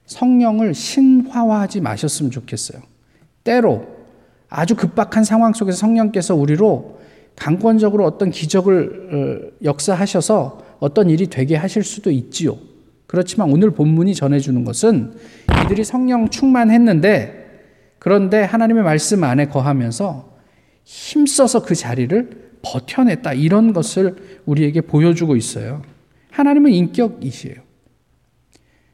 성령을 0.05 0.73
신화화하지 0.73 1.81
마셨으면 1.81 2.31
좋겠어요. 2.31 2.81
때로 3.43 3.87
아주 4.49 4.75
급박한 4.75 5.23
상황 5.23 5.53
속에서 5.53 5.77
성령께서 5.77 6.35
우리로 6.35 6.99
강권적으로 7.35 8.05
어떤 8.05 8.31
기적을 8.31 9.53
어, 9.53 9.63
역사하셔서 9.63 10.77
어떤 10.79 11.09
일이 11.09 11.27
되게 11.27 11.55
하실 11.55 11.83
수도 11.83 12.11
있지요. 12.11 12.57
그렇지만 13.09 13.51
오늘 13.51 13.71
본문이 13.71 14.13
전해주는 14.13 14.63
것은 14.65 15.13
이들이 15.65 15.83
성령 15.83 16.29
충만했는데 16.29 17.39
그런데 17.97 18.43
하나님의 18.43 18.83
말씀 18.83 19.23
안에 19.23 19.47
거하면서 19.47 20.29
힘써서 20.83 21.63
그 21.63 21.73
자리를 21.73 22.51
버텨냈다. 22.61 23.33
이런 23.33 23.73
것을 23.73 24.41
우리에게 24.45 24.81
보여주고 24.81 25.35
있어요. 25.35 25.81
하나님은 26.29 26.71
인격이시에요. 26.71 27.55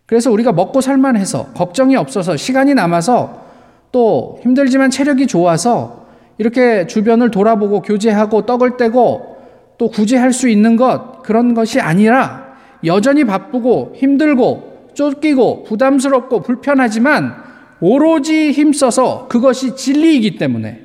그래서 0.06 0.32
우리가 0.32 0.54
먹고 0.54 0.80
살만해서 0.80 1.48
걱정이 1.48 1.98
없어서 1.98 2.38
시간이 2.38 2.74
남아서 2.74 3.46
또 3.92 4.40
힘들지만 4.44 4.92
체력이 4.92 5.28
좋아서 5.28 6.08
이렇게 6.38 6.88
주변을 6.88 7.32
돌아보고 7.32 7.82
교제하고 7.82 8.46
떡을 8.46 8.78
떼고 8.78 9.36
또 9.78 9.90
구제할 9.90 10.32
수 10.32 10.48
있는 10.48 10.78
것 10.78 11.22
그런 11.22 11.54
것이 11.54 11.82
아니라 11.82 12.45
여전히 12.86 13.24
바쁘고 13.24 13.94
힘들고 13.96 14.92
쫓기고 14.94 15.64
부담스럽고 15.64 16.42
불편하지만 16.42 17.36
오로지 17.82 18.52
힘써서 18.52 19.28
그것이 19.28 19.76
진리이기 19.76 20.38
때문에 20.38 20.82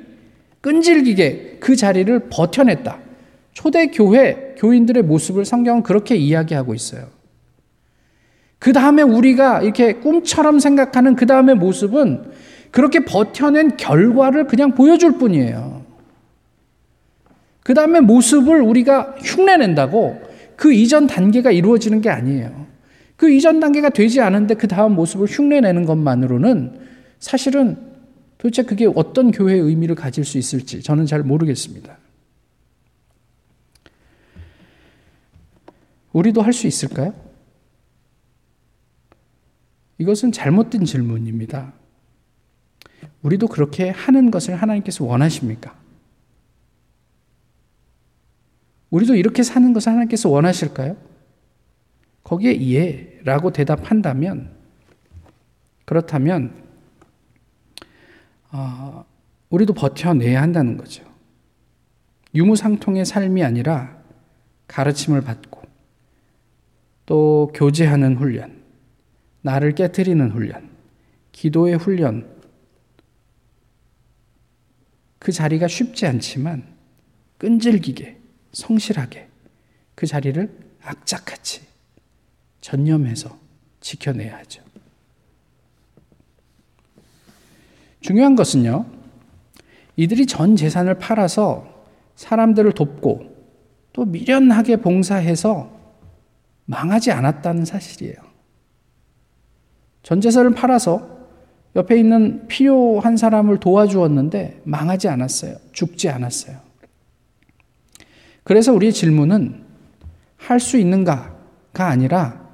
끈질기게 0.61 1.57
그 1.59 1.75
자리를 1.75 2.27
버텨냈다. 2.29 2.99
초대 3.53 3.87
교회 3.87 4.55
교인들의 4.57 5.03
모습을 5.03 5.45
성경은 5.45 5.83
그렇게 5.83 6.15
이야기하고 6.15 6.73
있어요. 6.73 7.07
그 8.59 8.73
다음에 8.73 9.01
우리가 9.01 9.63
이렇게 9.63 9.93
꿈처럼 9.93 10.59
생각하는 10.59 11.15
그 11.15 11.25
다음의 11.25 11.55
모습은 11.55 12.31
그렇게 12.69 13.03
버텨낸 13.03 13.75
결과를 13.75 14.45
그냥 14.45 14.75
보여줄 14.75 15.17
뿐이에요. 15.17 15.81
그 17.63 17.73
다음에 17.73 17.99
모습을 17.99 18.61
우리가 18.61 19.15
흉내낸다고 19.23 20.30
그 20.61 20.71
이전 20.71 21.07
단계가 21.07 21.49
이루어지는 21.49 22.01
게 22.01 22.11
아니에요. 22.11 22.67
그 23.15 23.31
이전 23.31 23.59
단계가 23.59 23.89
되지 23.89 24.21
않은데 24.21 24.53
그 24.53 24.67
다음 24.67 24.93
모습을 24.93 25.25
흉내내는 25.25 25.87
것만으로는 25.87 26.79
사실은 27.17 27.77
도대체 28.37 28.61
그게 28.61 28.85
어떤 28.85 29.31
교회의 29.31 29.59
의미를 29.59 29.95
가질 29.95 30.23
수 30.23 30.37
있을지 30.37 30.83
저는 30.83 31.07
잘 31.07 31.23
모르겠습니다. 31.23 31.97
우리도 36.13 36.43
할 36.43 36.53
수 36.53 36.67
있을까요? 36.67 37.15
이것은 39.97 40.31
잘못된 40.31 40.85
질문입니다. 40.85 41.73
우리도 43.23 43.47
그렇게 43.47 43.89
하는 43.89 44.29
것을 44.29 44.53
하나님께서 44.53 45.05
원하십니까? 45.05 45.80
우리도 48.91 49.15
이렇게 49.15 49.41
사는 49.41 49.73
것을 49.73 49.89
하나님께서 49.89 50.29
원하실까요? 50.29 50.95
거기에 52.23 52.61
예 52.71 53.19
라고 53.23 53.51
대답한다면, 53.51 54.51
그렇다면, 55.85 56.53
어, 58.51 59.05
우리도 59.49 59.73
버텨내야 59.73 60.41
한다는 60.41 60.77
거죠. 60.77 61.03
유무상통의 62.35 63.05
삶이 63.05 63.43
아니라 63.43 63.97
가르침을 64.67 65.21
받고 65.21 65.61
또 67.05 67.51
교제하는 67.53 68.15
훈련, 68.15 68.61
나를 69.41 69.73
깨뜨리는 69.75 70.31
훈련, 70.31 70.69
기도의 71.31 71.75
훈련, 71.75 72.29
그 75.19 75.31
자리가 75.31 75.67
쉽지 75.67 76.07
않지만 76.07 76.65
끈질기게, 77.37 78.20
성실하게 78.53 79.27
그 79.95 80.05
자리를 80.05 80.49
악착같이 80.83 81.61
전념해서 82.61 83.37
지켜내야 83.81 84.37
하죠. 84.39 84.63
중요한 88.01 88.35
것은요, 88.35 88.85
이들이 89.95 90.25
전 90.25 90.55
재산을 90.55 90.97
팔아서 90.97 91.85
사람들을 92.15 92.71
돕고 92.73 93.31
또 93.93 94.05
미련하게 94.05 94.77
봉사해서 94.77 95.71
망하지 96.65 97.11
않았다는 97.11 97.65
사실이에요. 97.65 98.15
전 100.03 100.21
재산을 100.21 100.53
팔아서 100.53 101.19
옆에 101.75 101.99
있는 101.99 102.47
필요한 102.47 103.17
사람을 103.17 103.59
도와주었는데 103.59 104.61
망하지 104.63 105.07
않았어요. 105.07 105.57
죽지 105.71 106.09
않았어요. 106.09 106.70
그래서 108.43 108.73
우리의 108.73 108.93
질문은 108.93 109.63
할 110.37 110.59
수 110.59 110.77
있는가가 110.77 111.85
아니라 111.87 112.49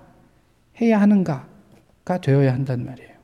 해야 0.82 1.00
하는가가 1.02 2.22
되어야 2.22 2.54
한단 2.54 2.86
말이에요. 2.86 3.18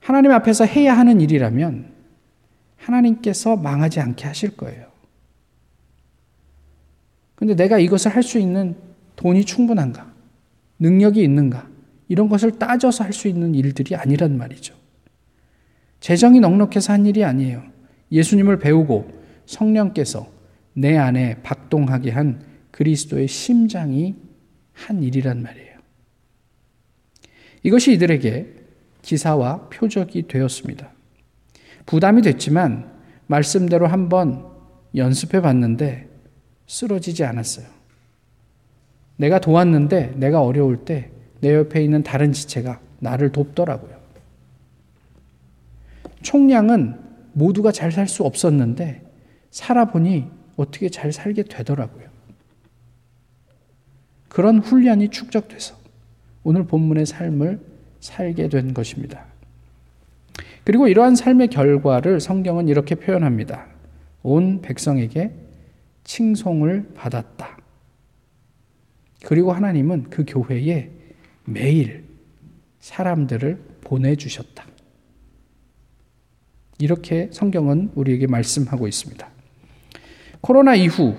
하나님 0.00 0.30
앞에서 0.32 0.64
해야 0.64 0.96
하는 0.96 1.20
일이라면 1.20 1.92
하나님께서 2.76 3.56
망하지 3.56 4.00
않게 4.00 4.24
하실 4.26 4.56
거예요. 4.56 4.86
근데 7.34 7.54
내가 7.54 7.78
이것을 7.78 8.14
할 8.14 8.22
수 8.22 8.38
있는 8.38 8.76
돈이 9.16 9.44
충분한가? 9.44 10.12
능력이 10.78 11.22
있는가? 11.22 11.68
이런 12.08 12.28
것을 12.28 12.52
따져서 12.58 13.02
할 13.04 13.12
수 13.12 13.26
있는 13.28 13.54
일들이 13.54 13.96
아니란 13.96 14.36
말이죠. 14.38 14.74
재정이 16.00 16.40
넉넉해서 16.40 16.92
한 16.92 17.06
일이 17.06 17.24
아니에요. 17.24 17.64
예수님을 18.12 18.58
배우고 18.58 19.10
성령께서 19.46 20.28
내 20.74 20.96
안에 20.96 21.42
박동하게 21.42 22.10
한 22.10 22.44
그리스도의 22.70 23.28
심장이 23.28 24.14
한 24.72 25.02
일이란 25.02 25.42
말이에요. 25.42 25.76
이것이 27.62 27.92
이들에게 27.94 28.54
기사와 29.02 29.68
표적이 29.68 30.28
되었습니다. 30.28 30.90
부담이 31.86 32.22
됐지만 32.22 32.92
말씀대로 33.26 33.86
한번 33.86 34.46
연습해 34.94 35.40
봤는데 35.40 36.08
쓰러지지 36.66 37.24
않았어요. 37.24 37.66
내가 39.16 39.40
도왔는데 39.40 40.14
내가 40.16 40.42
어려울 40.42 40.84
때 40.84 41.16
내 41.40 41.54
옆에 41.54 41.82
있는 41.82 42.02
다른 42.02 42.32
지체가 42.32 42.80
나를 42.98 43.30
돕더라고요. 43.32 43.96
총량은 46.22 47.05
모두가 47.36 47.70
잘 47.70 47.92
살 47.92 48.08
수 48.08 48.24
없었는데 48.24 49.02
살아보니 49.50 50.26
어떻게 50.56 50.88
잘 50.88 51.12
살게 51.12 51.42
되더라고요. 51.44 52.06
그런 54.28 54.58
훈련이 54.58 55.10
축적돼서 55.10 55.76
오늘 56.44 56.64
본문의 56.66 57.04
삶을 57.04 57.60
살게 58.00 58.48
된 58.48 58.72
것입니다. 58.72 59.26
그리고 60.64 60.88
이러한 60.88 61.14
삶의 61.14 61.48
결과를 61.48 62.20
성경은 62.20 62.68
이렇게 62.68 62.94
표현합니다. 62.94 63.66
온 64.22 64.62
백성에게 64.62 65.32
칭송을 66.04 66.92
받았다. 66.94 67.58
그리고 69.24 69.52
하나님은 69.52 70.04
그 70.10 70.24
교회에 70.26 70.90
매일 71.44 72.04
사람들을 72.80 73.58
보내주셨다. 73.82 74.64
이렇게 76.78 77.28
성경은 77.32 77.92
우리에게 77.94 78.26
말씀하고 78.26 78.86
있습니다. 78.86 79.28
코로나 80.40 80.74
이후 80.74 81.16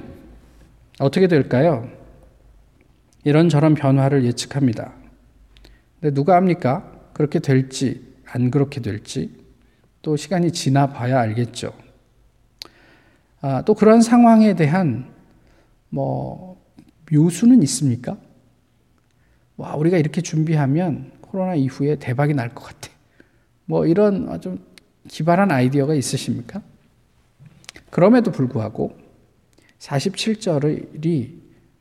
어떻게 1.00 1.28
될까요? 1.28 1.90
이런저런 3.24 3.74
변화를 3.74 4.24
예측합니다. 4.26 4.94
근데 6.00 6.14
누가 6.14 6.36
합니까? 6.36 6.92
그렇게 7.14 7.40
될지, 7.40 8.14
안 8.26 8.52
그렇게 8.52 8.82
될지, 8.82 9.36
또 10.02 10.16
시간이 10.16 10.52
지나 10.52 10.88
봐야 10.88 11.20
알겠죠. 11.20 11.74
아, 13.42 13.64
또 13.64 13.74
그런 13.74 14.02
상황에 14.02 14.56
대한 14.56 15.12
뭐 15.90 16.64
묘수는 17.12 17.64
있습니까? 17.64 18.18
와, 19.58 19.76
우리가 19.76 19.98
이렇게 19.98 20.22
준비하면 20.22 21.12
코로나 21.22 21.56
이후에 21.56 21.96
대박이 21.96 22.34
날 22.34 22.50
것 22.54 22.64
같아. 22.64 22.90
뭐 23.66 23.86
이런 23.86 24.40
좀 24.40 24.66
기발한 25.08 25.52
아이디어가 25.52 25.94
있으십니까? 25.96 26.62
그럼에도 27.90 28.32
불구하고 28.32 28.98
47절이 29.80 31.38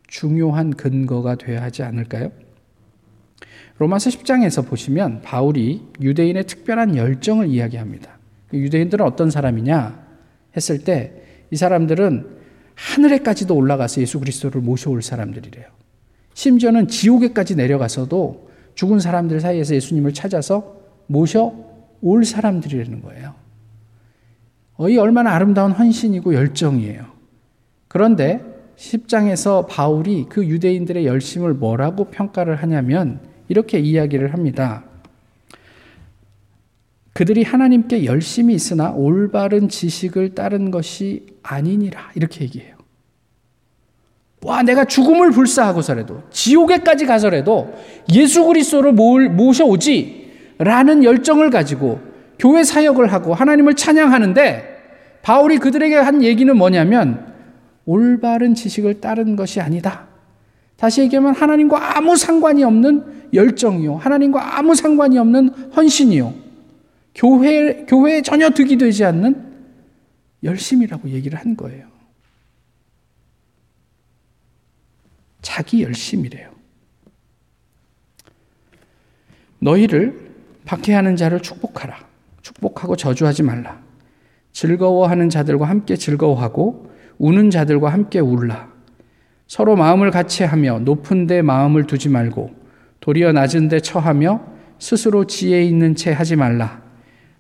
중요한 0.06 0.70
근거가 0.70 1.34
되어야 1.34 1.62
하지 1.62 1.82
않을까요? 1.82 2.30
로마서 3.78 4.10
10장에서 4.10 4.66
보시면 4.66 5.22
바울이 5.22 5.82
유대인의 6.00 6.44
특별한 6.44 6.96
열정을 6.96 7.48
이야기합니다. 7.48 8.18
유대인들은 8.52 9.04
어떤 9.04 9.30
사람이냐 9.30 10.06
했을 10.56 10.84
때 10.84 11.26
이 11.50 11.56
사람들은 11.56 12.36
하늘에까지도 12.74 13.54
올라가서 13.54 14.00
예수 14.02 14.18
그리스도를 14.18 14.60
모셔올 14.60 15.02
사람들이래요. 15.02 15.66
심지어는 16.34 16.88
지옥에까지 16.88 17.56
내려가서도 17.56 18.50
죽은 18.74 19.00
사람들 19.00 19.40
사이에서 19.40 19.74
예수님을 19.74 20.12
찾아서 20.12 20.76
모셔 21.06 21.54
올 22.06 22.24
사람들이라는 22.24 23.02
거예요. 23.02 23.34
이 24.88 24.96
얼마나 24.96 25.32
아름다운 25.32 25.72
헌신이고 25.72 26.34
열정이에요. 26.34 27.04
그런데 27.88 28.44
10장에서 28.76 29.66
바울이 29.66 30.26
그 30.28 30.46
유대인들의 30.46 31.04
열심을 31.04 31.54
뭐라고 31.54 32.04
평가를 32.04 32.56
하냐면 32.56 33.20
이렇게 33.48 33.78
이야기를 33.78 34.32
합니다. 34.32 34.84
그들이 37.12 37.42
하나님께 37.42 38.04
열심히 38.04 38.54
있으나 38.54 38.90
올바른 38.90 39.68
지식을 39.68 40.34
따른 40.34 40.70
것이 40.70 41.26
아니니라. 41.42 42.10
이렇게 42.14 42.44
얘기해요. 42.44 42.76
와, 44.42 44.62
내가 44.62 44.84
죽음을 44.84 45.30
불사하고서라도, 45.30 46.24
지옥에까지 46.30 47.06
가서라도 47.06 47.74
예수 48.12 48.44
그리스도를 48.44 48.92
모셔오지, 48.92 50.25
라는 50.58 51.04
열정을 51.04 51.50
가지고 51.50 52.00
교회 52.38 52.64
사역을 52.64 53.12
하고 53.12 53.34
하나님을 53.34 53.74
찬양하는데, 53.74 55.20
바울이 55.22 55.58
그들에게 55.58 55.94
한 55.96 56.22
얘기는 56.22 56.54
뭐냐면, 56.56 57.34
올바른 57.84 58.54
지식을 58.54 59.00
따른 59.00 59.36
것이 59.36 59.60
아니다. 59.60 60.06
다시 60.76 61.00
얘기하면 61.02 61.34
하나님과 61.34 61.96
아무 61.96 62.16
상관이 62.16 62.62
없는 62.64 63.30
열정이요. 63.32 63.96
하나님과 63.96 64.58
아무 64.58 64.74
상관이 64.74 65.18
없는 65.18 65.48
헌신이요. 65.74 66.34
교회, 67.14 67.86
교회에 67.86 68.22
전혀 68.22 68.50
득이 68.50 68.76
되지 68.76 69.04
않는 69.04 69.46
열심이라고 70.42 71.08
얘기를 71.10 71.38
한 71.38 71.56
거예요. 71.56 71.86
자기 75.40 75.82
열심이래요. 75.82 76.50
너희를 79.60 80.25
박해하는 80.66 81.16
자를 81.16 81.40
축복하라. 81.40 81.96
축복하고 82.42 82.96
저주하지 82.96 83.42
말라. 83.44 83.78
즐거워하는 84.52 85.30
자들과 85.30 85.66
함께 85.66 85.96
즐거워하고 85.96 86.90
우는 87.18 87.50
자들과 87.50 87.88
함께 87.90 88.18
울라. 88.18 88.68
서로 89.46 89.76
마음을 89.76 90.10
같이 90.10 90.42
하며 90.42 90.80
높은 90.80 91.26
데 91.26 91.40
마음을 91.40 91.84
두지 91.86 92.08
말고 92.08 92.50
도리어 93.00 93.32
낮은 93.32 93.68
데 93.68 93.78
처하며 93.80 94.40
스스로 94.78 95.24
지혜 95.24 95.62
있는 95.62 95.94
채 95.94 96.12
하지 96.12 96.36
말라. 96.36 96.82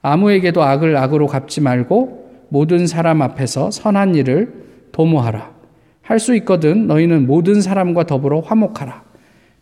아무에게도 0.02 0.62
악을 0.62 0.96
악으로 0.96 1.26
갚지 1.26 1.60
말고 1.60 2.46
모든 2.48 2.86
사람 2.86 3.22
앞에서 3.22 3.70
선한 3.72 4.14
일을 4.14 4.66
도모하라. 4.92 5.56
할 6.02 6.20
수 6.20 6.36
있거든 6.36 6.86
너희는 6.86 7.26
모든 7.26 7.60
사람과 7.60 8.04
더불어 8.04 8.38
화목하라. 8.38 9.02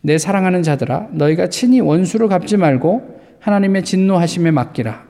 내 0.02 0.18
사랑하는 0.18 0.62
자들아 0.62 1.08
너희가 1.12 1.48
친히 1.48 1.80
원수를 1.80 2.28
갚지 2.28 2.58
말고 2.58 3.13
하나님의 3.44 3.84
진노하심에 3.84 4.52
맡기라. 4.52 5.06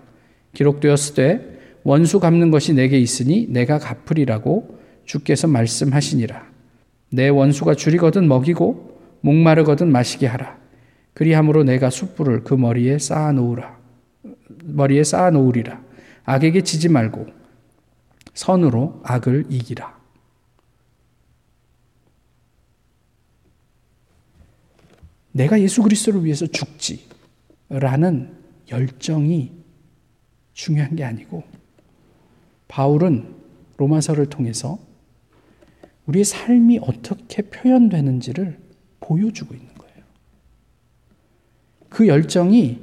기록되었으되 0.55 1.79
원수 1.85 2.19
갚는 2.19 2.51
것이 2.51 2.75
내게 2.75 2.99
있으니 2.99 3.47
내가 3.49 3.79
갚으리라고 3.79 4.77
주께서 5.05 5.47
말씀하시니라. 5.47 6.45
내 7.11 7.29
원수가 7.29 7.77
줄이거든 7.77 8.27
먹이고 8.27 9.01
목마르거든 9.21 9.93
마시게 9.93 10.27
하라. 10.27 10.59
그리함으로 11.13 11.63
내가 11.63 11.91
숯불을 11.91 12.43
그 12.43 12.55
머리에 12.55 12.99
쌓아 12.99 13.31
놓으라. 13.31 13.79
머리에 14.65 15.05
쌓아 15.05 15.31
놓으리라. 15.31 15.81
악에게 16.25 16.63
지지 16.63 16.89
말고 16.89 17.29
선으로 18.35 19.01
악을 19.05 19.45
이기라. 19.49 19.97
내가 25.31 25.61
예수 25.61 25.83
그리스도를 25.83 26.25
위해서 26.25 26.49
죽지 26.49 27.14
라는 27.69 28.35
열정이 28.71 29.53
중요한 30.53 30.97
게 30.97 31.05
아니고 31.05 31.43
바울은 32.69 33.35
로마서를 33.77 34.27
통해서 34.27 34.79
우리의 36.07 36.25
삶이 36.25 36.81
어떻게 36.83 37.43
표현되는지를 37.43 38.59
보여주고 39.01 39.55
있는 39.55 39.75
거예요. 39.75 40.05
그 41.89 42.07
열정이 42.07 42.81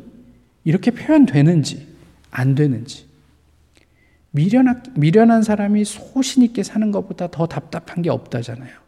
이렇게 0.63 0.91
표현되는지 0.91 1.88
안 2.30 2.56
되는지 2.56 3.08
미련한, 4.32 4.84
미련한 4.96 5.44
사람이 5.44 5.84
소신 5.86 6.44
있게 6.44 6.63
사는 6.63 6.91
것보다 6.91 7.30
더 7.30 7.48
답답한 7.48 8.02
게 8.02 8.10
없다잖아요. 8.10 8.81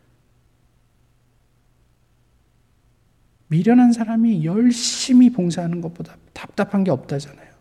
미련한 3.54 3.94
사람이 3.94 4.46
열심히 4.46 5.30
봉사하는 5.30 5.80
것보다 5.80 6.18
답답한 6.34 6.84
게 6.84 6.90
없다잖아요. 6.90 7.54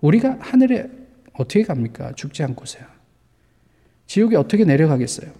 우리가 0.00 0.38
하늘에 0.40 0.90
어떻게 1.34 1.62
갑니까? 1.62 2.14
죽지 2.14 2.42
않고서야. 2.42 2.92
지옥에 4.06 4.36
어떻게 4.36 4.64
내려가겠어요? 4.64 5.32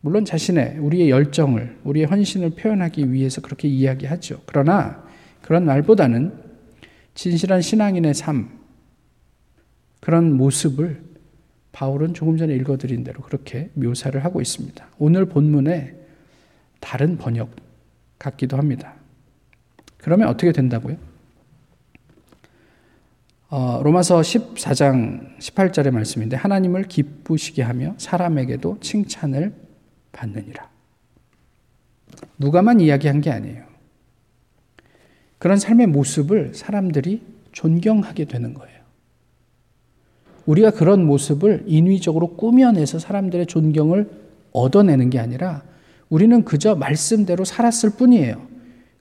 물론 0.00 0.24
자신의 0.24 0.78
우리의 0.78 1.10
열정을 1.10 1.80
우리의 1.82 2.06
헌신을 2.06 2.50
표현하기 2.50 3.12
위해서 3.12 3.40
그렇게 3.40 3.66
이야기하죠. 3.66 4.42
그러나 4.46 5.04
그런 5.42 5.64
말보다는 5.64 6.40
진실한 7.14 7.60
신앙인의 7.60 8.14
삶 8.14 8.61
그런 10.02 10.36
모습을 10.36 11.00
바울은 11.70 12.12
조금 12.12 12.36
전에 12.36 12.54
읽어드린 12.56 13.04
대로 13.04 13.20
그렇게 13.22 13.70
묘사를 13.74 14.22
하고 14.24 14.40
있습니다. 14.40 14.84
오늘 14.98 15.26
본문에 15.26 15.94
다른 16.80 17.16
번역 17.16 17.54
같기도 18.18 18.56
합니다. 18.56 18.94
그러면 19.98 20.26
어떻게 20.26 20.50
된다고요? 20.50 20.96
어, 23.48 23.80
로마서 23.84 24.20
14장 24.22 25.38
18절의 25.38 25.92
말씀인데 25.92 26.36
하나님을 26.36 26.84
기쁘시게 26.84 27.62
하며 27.62 27.94
사람에게도 27.98 28.78
칭찬을 28.80 29.54
받느니라. 30.10 30.68
누가만 32.38 32.80
이야기한 32.80 33.20
게 33.20 33.30
아니에요. 33.30 33.64
그런 35.38 35.58
삶의 35.58 35.86
모습을 35.86 36.54
사람들이 36.54 37.22
존경하게 37.52 38.24
되는 38.24 38.52
거예요. 38.52 38.81
우리가 40.46 40.70
그런 40.70 41.04
모습을 41.06 41.64
인위적으로 41.66 42.36
꾸며내서 42.36 42.98
사람들의 42.98 43.46
존경을 43.46 44.10
얻어내는 44.52 45.10
게 45.10 45.18
아니라 45.18 45.62
우리는 46.08 46.44
그저 46.44 46.74
말씀대로 46.74 47.44
살았을 47.44 47.90
뿐이에요. 47.90 48.46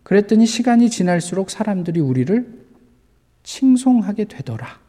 그랬더니 0.04 0.46
시간이 0.46 0.90
지날수록 0.90 1.50
사람들이 1.50 2.00
우리를 2.00 2.62
칭송하게 3.44 4.26
되더라. 4.26 4.80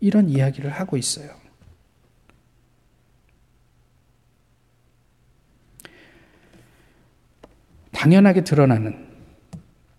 이런 0.00 0.28
이야기를 0.28 0.70
하고 0.70 0.96
있어요. 0.96 1.30
당연하게 7.92 8.44
드러나는 8.44 9.06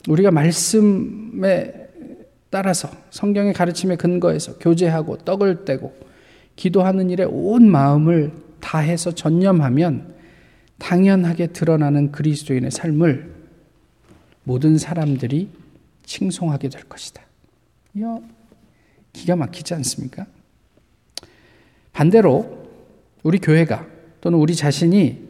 우리가 0.07 0.29
말씀에 0.29 1.84
따라서 2.49 2.89
성경의 3.09 3.53
가르침에 3.53 3.95
근거해서 3.95 4.57
교제하고 4.57 5.17
떡을 5.17 5.65
떼고 5.65 5.95
기도하는 6.55 7.09
일에 7.09 7.23
온 7.23 7.69
마음을 7.69 8.31
다해서 8.59 9.13
전념하면 9.13 10.15
당연하게 10.77 11.47
드러나는 11.47 12.11
그리스도인의 12.11 12.71
삶을 12.71 13.33
모든 14.43 14.77
사람들이 14.77 15.49
칭송하게 16.03 16.69
될 16.69 16.83
것이다. 16.83 17.21
이거 17.93 18.21
기가 19.13 19.35
막히지 19.35 19.73
않습니까? 19.73 20.25
반대로 21.93 22.65
우리 23.23 23.39
교회가 23.39 23.87
또는 24.21 24.37
우리 24.37 24.55
자신이 24.55 25.25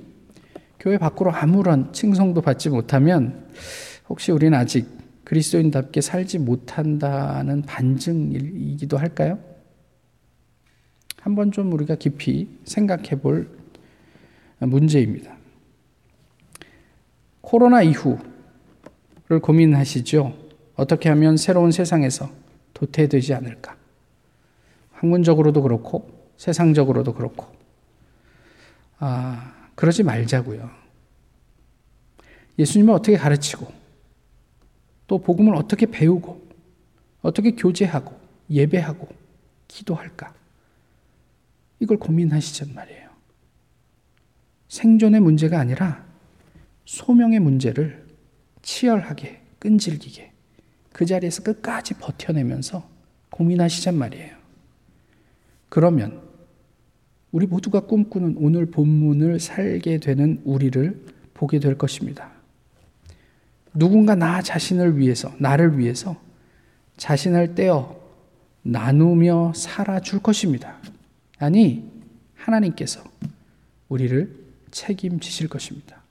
교회 0.80 0.98
밖으로 0.98 1.32
아무런 1.32 1.94
칭송도 1.94 2.42
받지 2.42 2.70
못하면 2.70 3.46
혹시 4.10 4.32
우리는 4.32 4.58
아직 4.58 4.95
그리스도인답게 5.26 6.02
살지 6.02 6.40
못한다는 6.40 7.64
반증이기도 7.64 8.98
할까요? 8.98 9.40
한번 11.20 11.52
좀 11.52 11.74
우리가 11.74 11.96
깊이 11.96 12.48
생각해 12.64 13.20
볼 13.22 13.50
문제입니다. 14.60 15.36
코로나 17.42 17.82
이후를 17.82 18.22
고민하시죠? 19.42 20.36
어떻게 20.76 21.10
하면 21.10 21.38
새로운 21.38 21.72
세상에서 21.72 22.30
도태되지 22.74 23.34
않을까? 23.34 23.76
학문적으로도 24.92 25.62
그렇고 25.64 26.10
세상적으로도 26.38 27.14
그렇고 27.14 27.48
아, 29.00 29.54
그러지 29.76 30.04
말자고요. 30.04 30.70
예수님을 32.60 32.94
어떻게 32.94 33.18
가르치고 33.18 33.85
또 35.08 35.18
복음을 35.20 35.56
어떻게 35.56 35.86
배우고 35.86 36.46
어떻게 37.22 37.52
교제하고 37.52 38.20
예배하고 38.50 39.08
기도할까? 39.68 40.34
이걸 41.80 41.98
고민하시란 41.98 42.74
말이에요. 42.74 43.10
생존의 44.68 45.22
문제가 45.22 45.60
아니라 45.60 46.06
소명의 46.86 47.40
문제를 47.40 48.06
치열하게 48.62 49.42
끈질기게 49.60 50.32
그 50.92 51.06
자리에서 51.06 51.44
끝까지 51.44 51.96
버텨내면서 51.96 52.88
고민하시잔 53.32 53.98
말이에요. 53.98 54.36
그러면 55.70 56.22
우리 57.32 57.48
모두가 57.48 57.82
꿈꾸는 57.82 58.36
오늘 58.38 58.66
본문을 58.68 59.40
살게 59.40 60.00
되는 60.00 60.42
우리를 60.46 61.06
보게 61.34 61.60
될 61.60 61.78
것입니다. 61.78 62.32
누군가 63.76 64.16
나 64.16 64.42
자신을 64.42 64.98
위해서, 64.98 65.34
나를 65.38 65.78
위해서 65.78 66.20
자신을 66.98 67.56
떼어 67.56 68.02
나누며 68.64 69.54
살아줄 69.56 70.22
것입니다. 70.22 70.78
아니, 71.38 71.92
하나님께서 72.36 73.04
우리를 73.90 74.46
책임지실 74.72 75.50
것입니다. 75.50 76.02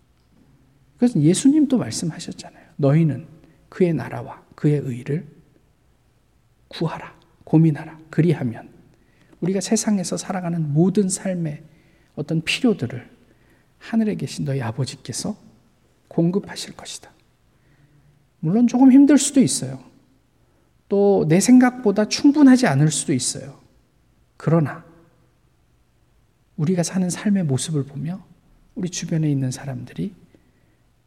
그래서 0.97 1.21
예수님도 1.21 1.79
말씀하셨잖아요. 1.79 2.65
너희는 2.77 3.27
그의 3.69 3.93
나라와 3.93 4.43
그의 4.55 4.79
의를 4.79 5.27
구하라, 6.69 7.15
고민하라. 7.45 7.99
그리하면 8.11 8.69
우리가 9.41 9.61
세상에서 9.61 10.17
살아가는 10.17 10.73
모든 10.73 11.09
삶의 11.09 11.63
어떤 12.15 12.43
필요들을 12.43 13.11
하늘에 13.79 14.15
계신 14.15 14.45
너희 14.45 14.63
아버지께서 14.63 15.37
공급하실 16.09 16.77
것이다. 16.77 17.14
물론 18.45 18.67
조금 18.67 18.93
힘들 18.93 19.17
수도 19.17 19.41
있어요. 19.41 19.83
또 20.89 21.25
내 21.27 21.41
생각보다 21.41 22.09
충분하지 22.09 22.67
않을 22.67 22.91
수도 22.91 23.15
있어요. 23.15 23.59
그러나 24.37 24.85
우리가 26.57 26.83
사는 26.83 27.09
삶의 27.09 27.45
모습을 27.45 27.85
보며 27.85 28.23
우리 28.75 28.91
주변에 28.91 29.31
있는 29.31 29.51
사람들이 29.51 30.13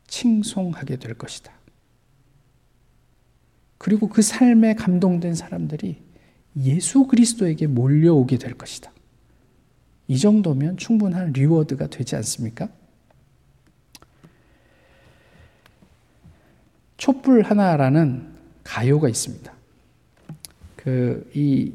칭송하게 0.08 0.96
될 0.96 1.14
것이다. 1.14 1.54
그리고 3.78 4.10
그 4.10 4.24
삶에 4.24 4.74
감동된 4.74 5.36
사람들이 5.36 6.02
예수 6.58 7.06
그리스도에게 7.06 7.68
몰려오게 7.68 8.40
될 8.40 8.56
것이다. 8.56 8.92
이 10.08 10.18
정도면 10.18 10.78
충분한 10.78 11.34
리워드가 11.34 11.86
되지 11.88 12.16
않습니까? 12.16 12.70
촛불 16.98 17.44
하나라는 17.44 18.28
가요가 18.64 19.08
있습니다. 19.08 19.54
그, 20.76 21.30
이 21.34 21.74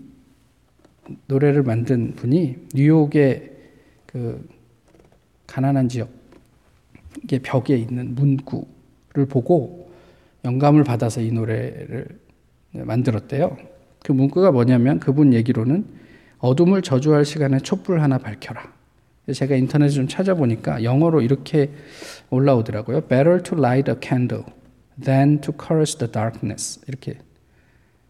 노래를 1.27 1.63
만든 1.63 2.15
분이 2.15 2.57
뉴욕의 2.75 3.53
그 4.07 4.49
가난한 5.47 5.89
지역의 5.89 6.11
벽에 7.43 7.77
있는 7.77 8.15
문구를 8.15 9.27
보고 9.29 9.91
영감을 10.45 10.85
받아서 10.85 11.21
이 11.21 11.31
노래를 11.31 12.07
만들었대요. 12.73 13.57
그 14.03 14.13
문구가 14.13 14.51
뭐냐면 14.51 14.99
그분 14.99 15.33
얘기로는 15.33 15.85
어둠을 16.39 16.83
저주할 16.83 17.25
시간에 17.25 17.59
촛불 17.59 18.01
하나 18.01 18.19
밝혀라. 18.19 18.73
제가 19.33 19.55
인터넷에 19.55 19.95
좀 19.95 20.09
찾아보니까 20.09 20.83
영어로 20.83 21.21
이렇게 21.23 21.71
올라오더라고요. 22.31 23.03
Better 23.03 23.43
to 23.43 23.57
light 23.57 23.91
a 23.91 23.97
candle 24.03 24.45
than 25.01 25.41
to 25.41 25.55
curse 25.55 25.99
the 25.99 26.11
darkness. 26.11 26.81
이렇게. 26.89 27.19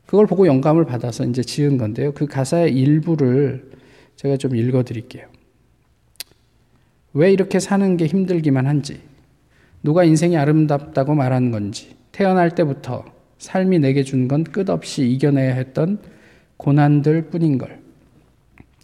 그걸 0.06 0.26
보고 0.26 0.46
영감을 0.46 0.84
받아서 0.84 1.24
이제 1.24 1.42
지은 1.42 1.78
건데요. 1.78 2.12
그 2.12 2.26
가사의 2.26 2.72
일부를 2.74 3.70
제가 4.16 4.36
좀 4.36 4.54
읽어 4.54 4.82
드릴게요. 4.82 5.26
왜 7.14 7.32
이렇게 7.32 7.60
사는 7.60 7.96
게 7.96 8.06
힘들기만 8.06 8.66
한지, 8.66 9.00
누가 9.82 10.04
인생이 10.04 10.36
아름답다고 10.36 11.14
말한 11.14 11.50
건지, 11.50 11.94
태어날 12.12 12.54
때부터 12.54 13.04
삶이 13.38 13.80
내게 13.80 14.02
준 14.02 14.28
건 14.28 14.44
끝없이 14.44 15.10
이겨내야 15.10 15.54
했던 15.54 15.98
고난들 16.56 17.22
뿐인 17.30 17.58
걸. 17.58 17.80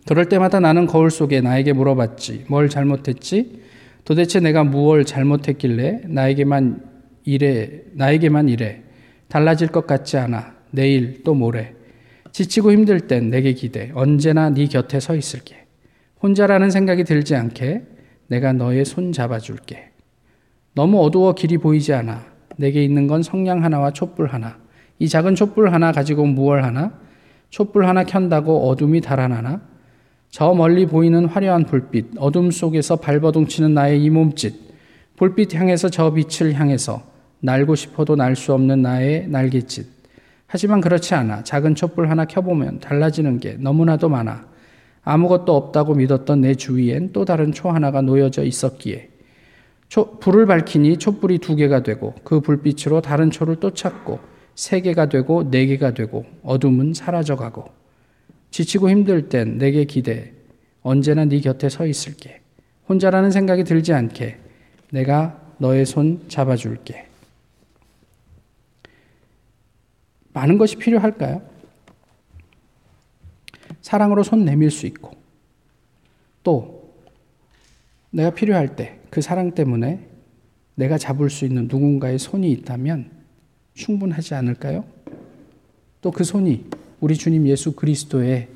그럴 0.07 0.29
때마다 0.29 0.59
나는 0.61 0.87
거울 0.87 1.11
속에 1.11 1.41
나에게 1.41 1.73
물어봤지. 1.75 2.47
뭘 2.49 2.69
잘못했지? 2.69 3.63
도대체 4.05 4.41
내가 4.41 4.65
무엇 4.65 5.05
잘못했길래 5.05 6.03
나에게만 6.07 6.88
이래, 7.29 7.83
나에게만 7.93 8.49
이래. 8.49 8.81
달라질 9.29 9.69
것 9.69 9.87
같지 9.87 10.17
않아. 10.17 10.55
내일 10.71 11.23
또 11.25 11.35
모레. 11.35 11.75
지치고 12.33 12.73
힘들 12.73 13.01
땐 13.01 13.29
내게 13.29 13.53
기대. 13.53 13.91
언제나 13.93 14.49
네 14.49 14.65
곁에 14.65 14.99
서 14.99 15.15
있을게. 15.15 15.67
혼자라는 16.23 16.71
생각이 16.71 17.05
들지 17.05 17.35
않게 17.35 17.83
내가 18.29 18.55
너의 18.55 18.87
손 18.87 19.13
잡아줄게. 19.13 19.91
너무 20.75 21.03
어두워 21.03 21.35
길이 21.35 21.59
보이지 21.59 21.93
않아. 21.93 22.25
내게 22.57 22.83
있는 22.83 23.07
건 23.07 23.23
성냥 23.23 23.63
하나와 23.63 23.93
촛불 23.93 24.29
하나. 24.29 24.57
이 24.99 25.07
작은 25.07 25.35
촛불 25.35 25.71
하나 25.71 25.93
가지고 25.93 26.25
무얼 26.25 26.65
하나? 26.65 26.99
촛불 27.51 27.85
하나 27.85 28.05
켠다고 28.05 28.71
어둠이 28.71 29.03
달아나나? 29.03 29.61
저 30.31 30.55
멀리 30.55 30.87
보이는 30.87 31.27
화려한 31.27 31.65
불빛, 31.65 32.13
어둠 32.17 32.51
속에서 32.51 32.97
발버둥치는 32.97 33.75
나의 33.75 34.03
이 34.03 34.09
몸짓, 34.09 34.55
불빛 35.17 35.55
향해서 35.55 35.91
저 35.91 36.15
빛을 36.15 36.55
향해서 36.55 37.08
날고 37.41 37.75
싶어도 37.75 38.17
날 38.17 38.35
수 38.37 38.53
없는 38.53 38.83
나의 38.83 39.29
날갯짓. 39.29 39.87
하지만 40.47 40.81
그렇지 40.81 41.15
않아. 41.15 41.45
작은 41.45 41.75
촛불 41.75 42.09
하나 42.11 42.25
켜보면 42.25 42.81
달라지는 42.81 43.39
게 43.39 43.57
너무나도 43.59 44.09
많아. 44.09 44.47
아무것도 45.03 45.55
없다고 45.55 45.95
믿었던 45.95 46.41
내 46.41 46.55
주위엔 46.55 47.13
또 47.13 47.25
다른 47.25 47.53
초 47.53 47.71
하나가 47.71 48.03
놓여져 48.03 48.45
있었기에 48.45 49.09
초, 49.89 50.19
불을 50.19 50.47
밝히니 50.47 50.99
촛불이 50.99 51.39
두 51.39 51.57
개가 51.57 51.83
되고 51.83 52.15
그 52.25 52.41
불빛으로 52.41 53.01
다른 53.01 53.31
초를 53.31 53.57
또 53.57 53.73
찾고 53.73 54.21
세 54.55 54.81
개가 54.81 55.09
되고 55.09 55.49
네 55.51 55.65
개가 55.67 55.95
되고 55.95 56.27
어둠은 56.43 56.93
사라져가고 56.93 57.65
지치고 58.51 58.91
힘들 58.91 59.29
땐 59.31 59.57
내게 59.57 59.85
기대 59.85 60.33
언제나 60.83 61.25
네 61.25 61.41
곁에 61.41 61.69
서 61.71 61.87
있을게 61.87 62.41
혼자라는 62.89 63.31
생각이 63.31 63.65
들지 63.65 63.95
않게 63.95 64.39
내가 64.91 65.41
너의 65.59 65.87
손 65.87 66.21
잡아줄게 66.29 67.08
많은 70.39 70.59
것이 70.59 70.77
필요할까요? 70.77 71.43
사랑으로 73.83 74.23
손 74.23 74.45
내밀 74.45 74.71
수 74.71 74.87
있고 74.87 75.13
또 76.43 76.93
내가 78.11 78.31
필요할 78.31 78.77
때 78.77 78.99
그 79.11 79.21
사랑 79.21 79.53
때문에 79.55 80.07
내가 80.75 80.99
잡을 80.99 81.31
수 81.31 81.45
있는 81.45 81.67
누군가의 81.69 82.19
손이 82.19 82.51
있다면 82.53 83.11
충분하지 83.75 84.35
않을까요? 84.35 84.85
또 86.01 86.11
그 86.11 86.25
손이 86.25 86.67
우리 87.01 87.17
주님 87.17 87.47
예수 87.49 87.73
그리스도의 87.73 88.49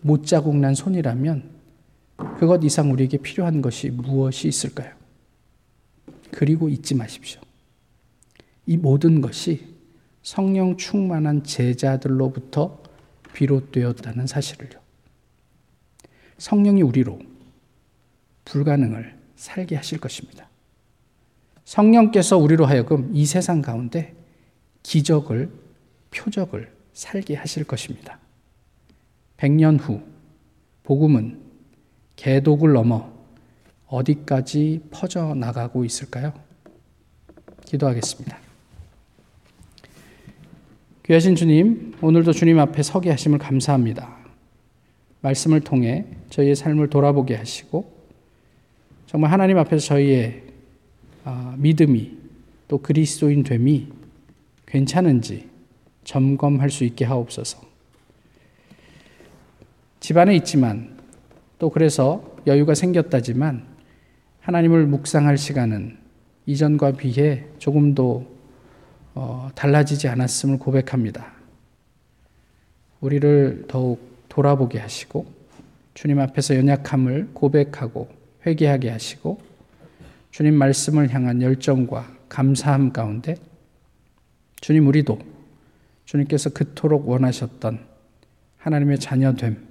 못 0.00 0.26
자국 0.26 0.56
난 0.56 0.74
손이라면 0.74 1.50
그것 2.38 2.62
이상 2.64 2.92
우리에게 2.92 3.18
필요한 3.18 3.62
것이 3.62 3.90
무엇이 3.90 4.48
있을까요? 4.48 4.92
그리고 6.30 6.68
잊지 6.68 6.94
마십시오. 6.94 7.40
이 8.66 8.76
모든 8.76 9.20
것이 9.20 9.73
성령 10.24 10.78
충만한 10.78 11.44
제자들로부터 11.44 12.82
비롯되었다는 13.34 14.26
사실을요. 14.26 14.80
성령이 16.38 16.82
우리로 16.82 17.20
불가능을 18.46 19.18
살게 19.36 19.76
하실 19.76 20.00
것입니다. 20.00 20.48
성령께서 21.64 22.38
우리로 22.38 22.64
하여금 22.64 23.10
이 23.12 23.26
세상 23.26 23.60
가운데 23.60 24.14
기적을, 24.82 25.50
표적을 26.10 26.74
살게 26.94 27.34
하실 27.34 27.64
것입니다. 27.64 28.18
100년 29.36 29.78
후, 29.78 30.02
복음은 30.84 31.42
개독을 32.16 32.72
넘어 32.72 33.12
어디까지 33.88 34.84
퍼져 34.90 35.34
나가고 35.34 35.84
있을까요? 35.84 36.32
기도하겠습니다. 37.66 38.43
귀하신 41.04 41.34
주님, 41.34 41.92
오늘도 42.00 42.32
주님 42.32 42.58
앞에 42.58 42.82
서게 42.82 43.10
하심을 43.10 43.38
감사합니다. 43.38 44.16
말씀을 45.20 45.60
통해 45.60 46.06
저희의 46.30 46.56
삶을 46.56 46.88
돌아보게 46.88 47.34
하시고, 47.34 47.92
정말 49.06 49.30
하나님 49.30 49.58
앞에서 49.58 49.86
저희의 49.86 50.42
아, 51.24 51.56
믿음이 51.58 52.16
또 52.68 52.78
그리스도인 52.78 53.42
됨이 53.42 53.88
괜찮은지 54.64 55.50
점검할 56.04 56.70
수 56.70 56.84
있게 56.84 57.04
하옵소서. 57.04 57.60
집안에 60.00 60.34
있지만 60.36 60.96
또 61.58 61.68
그래서 61.68 62.34
여유가 62.46 62.74
생겼다지만 62.74 63.62
하나님을 64.40 64.86
묵상할 64.86 65.36
시간은 65.36 65.98
이전과 66.46 66.92
비해 66.92 67.44
조금도 67.58 68.33
어, 69.14 69.50
달라지지 69.54 70.08
않았음을 70.08 70.58
고백합니다. 70.58 71.32
우리를 73.00 73.64
더욱 73.68 74.00
돌아보게 74.28 74.78
하시고 74.78 75.26
주님 75.94 76.18
앞에서 76.20 76.56
연약함을 76.56 77.30
고백하고 77.34 78.08
회개하게 78.46 78.90
하시고 78.90 79.40
주님 80.30 80.54
말씀을 80.54 81.14
향한 81.14 81.40
열정과 81.40 82.12
감사함 82.28 82.92
가운데 82.92 83.36
주님 84.60 84.88
우리도 84.88 85.18
주님께서 86.06 86.50
그토록 86.50 87.08
원하셨던 87.08 87.94
하나님의 88.58 88.98
자녀됨, 88.98 89.62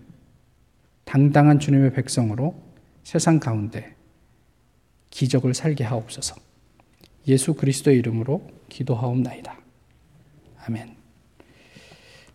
당당한 1.03 1.59
주님의 1.59 1.93
백성으로 1.93 2.55
세상 3.03 3.39
가운데 3.39 3.95
기적을 5.09 5.53
살게 5.53 5.83
하옵소서. 5.83 6.35
예수 7.27 7.53
그리스도의 7.53 7.97
이름으로 7.97 8.47
기도하옵나이다. 8.73 9.57
아멘. 10.65 10.95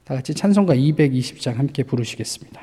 다 0.04 0.14
같이 0.14 0.34
찬송가 0.34 0.74
220장 0.74 1.54
함께 1.54 1.82
부르시겠습니다. 1.82 2.62